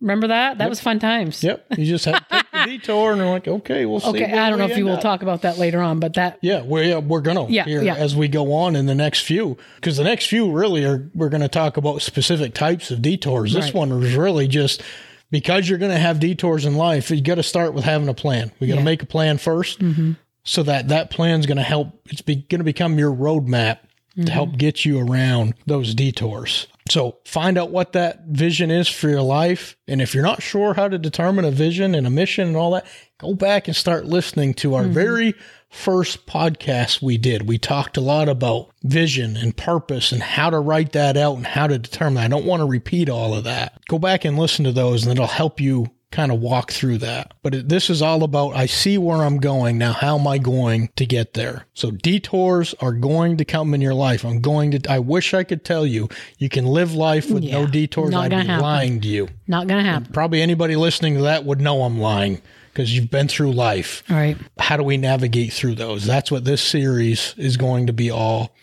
Remember 0.00 0.26
that? 0.28 0.58
That 0.58 0.68
was 0.68 0.78
fun 0.80 0.98
times. 0.98 1.38
Mm-hmm. 1.38 1.46
Yep. 1.46 1.66
You 1.78 1.86
just 1.86 2.04
have 2.04 2.22
to 2.64 2.70
detour 2.78 3.12
and 3.12 3.20
they're 3.20 3.28
like, 3.28 3.48
okay, 3.48 3.86
we'll 3.86 4.00
see. 4.00 4.08
Okay, 4.08 4.32
I 4.32 4.50
don't 4.50 4.58
know 4.58 4.66
if 4.66 4.76
you 4.76 4.84
will 4.84 4.94
up. 4.94 5.00
talk 5.00 5.22
about 5.22 5.42
that 5.42 5.58
later 5.58 5.80
on, 5.80 6.00
but 6.00 6.14
that 6.14 6.38
Yeah, 6.40 6.62
we're 6.62 6.84
yeah, 6.84 6.98
we're 6.98 7.20
gonna 7.20 7.46
Yeah, 7.48 7.64
here 7.64 7.82
yeah. 7.82 7.94
as 7.94 8.14
we 8.16 8.28
go 8.28 8.52
on 8.52 8.76
in 8.76 8.86
the 8.86 8.94
next 8.94 9.20
few 9.20 9.56
because 9.76 9.96
the 9.96 10.04
next 10.04 10.26
few 10.26 10.50
really 10.50 10.84
are 10.84 11.10
we're 11.14 11.28
gonna 11.28 11.48
talk 11.48 11.76
about 11.76 12.02
specific 12.02 12.54
types 12.54 12.90
of 12.90 13.02
detours. 13.02 13.52
This 13.52 13.66
Right. 13.66 13.74
one 13.74 13.92
is 14.02 14.14
really 14.14 14.48
just 14.48 14.82
because 15.30 15.68
you're 15.68 15.78
gonna 15.78 15.98
have 15.98 16.20
detours 16.20 16.64
in 16.64 16.76
life. 16.76 17.10
You 17.10 17.20
got 17.20 17.36
to 17.36 17.42
start 17.42 17.74
with 17.74 17.84
having 17.84 18.08
a 18.08 18.14
plan. 18.14 18.52
We 18.60 18.66
got 18.66 18.74
to 18.74 18.80
Yeah. 18.80 18.84
make 18.84 19.02
a 19.02 19.06
plan 19.06 19.38
1st 19.38 19.78
mm-hmm. 19.78 20.12
so 20.44 20.62
that 20.62 20.88
that 20.88 21.10
plan 21.10 21.40
is 21.40 21.46
gonna 21.46 21.62
help. 21.62 21.88
It's 22.10 22.22
be, 22.22 22.36
gonna 22.36 22.64
become 22.64 22.98
your 22.98 23.12
roadmap 23.12 23.78
to 24.16 24.20
mm-hmm. 24.22 24.30
help 24.30 24.56
get 24.58 24.84
you 24.84 25.00
around 25.00 25.54
those 25.66 25.94
detours. 25.94 26.66
So 26.90 27.18
find 27.24 27.56
out 27.56 27.70
what 27.70 27.92
that 27.92 28.24
vision 28.26 28.70
is 28.70 28.88
for 28.88 29.08
your 29.08 29.22
life. 29.22 29.76
And 29.86 30.02
if 30.02 30.14
you're 30.14 30.24
not 30.24 30.42
sure 30.42 30.74
how 30.74 30.88
to 30.88 30.98
determine 30.98 31.44
a 31.44 31.50
vision 31.50 31.94
and 31.94 32.06
a 32.06 32.10
mission 32.10 32.48
and 32.48 32.56
all 32.56 32.72
that, 32.72 32.86
go 33.18 33.34
back 33.34 33.68
and 33.68 33.76
start 33.76 34.06
listening 34.06 34.54
to 34.54 34.74
our 34.74 34.82
mm-hmm. 34.82 34.92
very 34.92 35.34
first 35.70 36.26
podcast 36.26 37.00
we 37.00 37.16
did. 37.16 37.48
We 37.48 37.56
talked 37.56 37.96
a 37.96 38.02
lot 38.02 38.28
about 38.28 38.70
vision 38.82 39.36
and 39.36 39.56
purpose 39.56 40.12
and 40.12 40.22
how 40.22 40.50
to 40.50 40.58
write 40.58 40.92
that 40.92 41.16
out 41.16 41.36
and 41.36 41.46
how 41.46 41.66
to 41.66 41.78
determine. 41.78 42.22
I 42.22 42.28
don't 42.28 42.44
want 42.44 42.60
to 42.60 42.66
repeat 42.66 43.08
all 43.08 43.32
of 43.32 43.44
that. 43.44 43.80
Go 43.88 43.98
back 43.98 44.24
and 44.24 44.38
listen 44.38 44.64
to 44.64 44.72
those 44.72 45.04
and 45.04 45.12
it'll 45.12 45.26
help 45.26 45.60
you 45.60 45.86
kind 46.12 46.30
of 46.30 46.40
walk 46.40 46.70
through 46.70 46.98
that. 46.98 47.32
But 47.42 47.54
it, 47.54 47.68
this 47.68 47.90
is 47.90 48.02
all 48.02 48.22
about 48.22 48.54
I 48.54 48.66
see 48.66 48.98
where 48.98 49.24
I'm 49.24 49.38
going. 49.38 49.78
Now, 49.78 49.92
how 49.92 50.18
am 50.18 50.26
I 50.26 50.38
going 50.38 50.90
to 50.96 51.06
get 51.06 51.34
there? 51.34 51.66
So 51.74 51.90
detours 51.90 52.74
are 52.80 52.92
going 52.92 53.38
to 53.38 53.44
come 53.44 53.74
in 53.74 53.80
your 53.80 53.94
life. 53.94 54.24
I'm 54.24 54.40
going 54.40 54.70
to, 54.72 54.90
I 54.92 54.98
wish 55.00 55.34
I 55.34 55.42
could 55.42 55.64
tell 55.64 55.86
you, 55.86 56.08
you 56.38 56.48
can 56.48 56.66
live 56.66 56.94
life 56.94 57.30
with 57.30 57.42
no 57.42 57.66
detours. 57.66 58.10
not 58.10 58.24
I'd 58.26 58.30
gonna 58.30 58.42
be 58.44 58.48
happen. 58.48 58.62
lying 58.62 59.00
to 59.00 59.08
you. 59.08 59.28
not 59.48 59.66
going 59.66 59.82
to 59.82 59.90
happen. 59.90 60.12
Probably 60.12 60.40
anybody 60.42 60.76
listening 60.76 61.14
to 61.14 61.22
that 61.22 61.44
would 61.44 61.60
know 61.60 61.82
I'm 61.82 61.98
lying 61.98 62.40
because 62.72 62.94
you've 62.94 63.10
been 63.10 63.28
through 63.28 63.52
life. 63.52 64.02
All 64.08 64.16
right. 64.16 64.36
How 64.58 64.76
do 64.76 64.82
we 64.82 64.96
navigate 64.96 65.52
through 65.52 65.74
those? 65.74 66.06
That's 66.06 66.30
what 66.30 66.44
this 66.44 66.62
series 66.62 67.34
is 67.36 67.56
going 67.56 67.86
to 67.88 67.92
be 67.92 68.10
all 68.10 68.54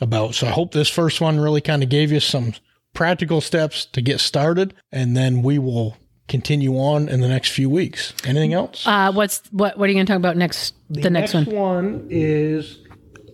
about. 0.00 0.34
So 0.34 0.46
I 0.46 0.50
hope 0.50 0.72
this 0.72 0.88
first 0.88 1.20
one 1.20 1.38
really 1.38 1.60
kind 1.60 1.82
of 1.82 1.88
gave 1.88 2.10
you 2.10 2.20
some 2.20 2.54
practical 2.94 3.40
steps 3.40 3.86
to 3.86 4.02
get 4.02 4.20
started, 4.20 4.74
and 4.90 5.16
then 5.16 5.42
we 5.42 5.58
will 5.58 5.96
continue 6.32 6.76
on 6.78 7.08
in 7.08 7.20
the 7.20 7.28
next 7.28 7.50
few 7.50 7.68
weeks. 7.68 8.14
Anything 8.24 8.54
else? 8.54 8.86
Uh, 8.86 9.12
what's 9.12 9.42
what? 9.52 9.78
What 9.78 9.84
are 9.84 9.92
you 9.92 9.94
going 9.94 10.06
to 10.06 10.10
talk 10.10 10.18
about 10.18 10.36
next? 10.36 10.74
The, 10.88 11.10
next, 11.10 11.34
one. 11.34 11.44
one 11.46 12.06
is 12.10 12.78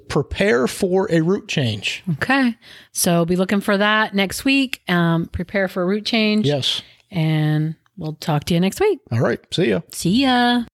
prepare 0.08 0.66
for 0.66 1.10
a 1.10 1.20
route 1.20 1.48
change. 1.48 2.02
Okay. 2.14 2.56
So 2.92 3.24
be 3.24 3.36
looking 3.36 3.60
for 3.60 3.76
that 3.76 4.14
next 4.14 4.44
week. 4.44 4.82
Um, 4.88 5.26
prepare 5.26 5.68
for 5.68 5.82
a 5.82 5.86
route 5.86 6.04
change. 6.04 6.46
Yes. 6.46 6.82
And 7.10 7.76
we'll 7.96 8.14
talk 8.14 8.44
to 8.44 8.54
you 8.54 8.60
next 8.60 8.80
week. 8.80 8.98
All 9.12 9.20
right. 9.20 9.40
See 9.54 9.70
ya. 9.70 9.80
See 9.92 10.22
ya. 10.22 10.64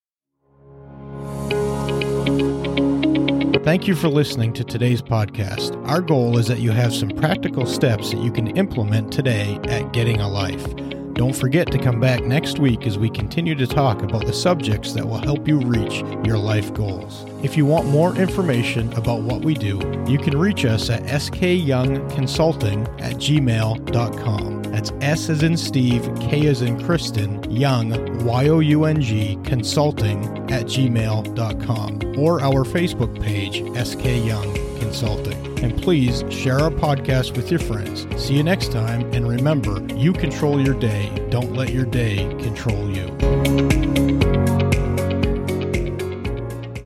Thank 3.64 3.86
you 3.86 3.94
for 3.94 4.08
listening 4.08 4.52
to 4.54 4.64
today's 4.64 5.00
podcast. 5.00 5.74
Our 5.88 6.02
goal 6.02 6.38
is 6.38 6.48
that 6.48 6.58
you 6.58 6.70
have 6.70 6.94
some 6.94 7.08
practical 7.10 7.64
steps 7.64 8.10
that 8.10 8.20
you 8.20 8.30
can 8.30 8.56
implement 8.58 9.10
today 9.10 9.58
at 9.64 9.92
Getting 9.92 10.20
a 10.20 10.28
Life. 10.28 10.66
Don't 11.14 11.34
forget 11.34 11.70
to 11.70 11.78
come 11.78 12.00
back 12.00 12.24
next 12.24 12.58
week 12.58 12.88
as 12.88 12.98
we 12.98 13.08
continue 13.08 13.54
to 13.54 13.68
talk 13.68 14.02
about 14.02 14.26
the 14.26 14.32
subjects 14.32 14.92
that 14.94 15.06
will 15.06 15.18
help 15.18 15.46
you 15.46 15.60
reach 15.60 16.02
your 16.26 16.38
life 16.38 16.74
goals. 16.74 17.24
If 17.44 17.56
you 17.56 17.64
want 17.64 17.86
more 17.86 18.16
information 18.16 18.92
about 18.94 19.20
what 19.20 19.44
we 19.44 19.54
do, 19.54 19.78
you 20.08 20.18
can 20.18 20.36
reach 20.36 20.64
us 20.64 20.90
at 20.90 21.02
skyoungconsulting 21.04 23.00
at 23.00 23.14
gmail.com. 23.14 24.62
That's 24.64 24.92
S 25.00 25.30
as 25.30 25.44
in 25.44 25.56
Steve, 25.56 26.02
K 26.20 26.48
as 26.48 26.62
in 26.62 26.82
Kristen, 26.84 27.48
Young, 27.48 28.24
Y 28.24 28.48
O 28.48 28.58
U 28.58 28.84
N 28.84 29.00
G, 29.00 29.38
consulting 29.44 30.24
at 30.50 30.64
gmail.com, 30.64 32.18
or 32.18 32.40
our 32.40 32.64
Facebook 32.64 33.22
page, 33.22 33.62
SK 33.86 34.04
Young 34.26 34.63
Consulting. 34.80 35.58
And 35.64 35.80
please 35.80 36.24
share 36.30 36.58
our 36.58 36.70
podcast 36.70 37.36
with 37.36 37.50
your 37.50 37.60
friends. 37.60 38.06
See 38.22 38.34
you 38.34 38.42
next 38.42 38.72
time, 38.72 39.10
and 39.12 39.28
remember, 39.28 39.80
you 39.94 40.12
control 40.12 40.60
your 40.60 40.78
day. 40.78 41.10
Don't 41.30 41.54
let 41.54 41.70
your 41.70 41.86
day 41.86 42.16
control 42.42 42.90
you. 42.90 43.83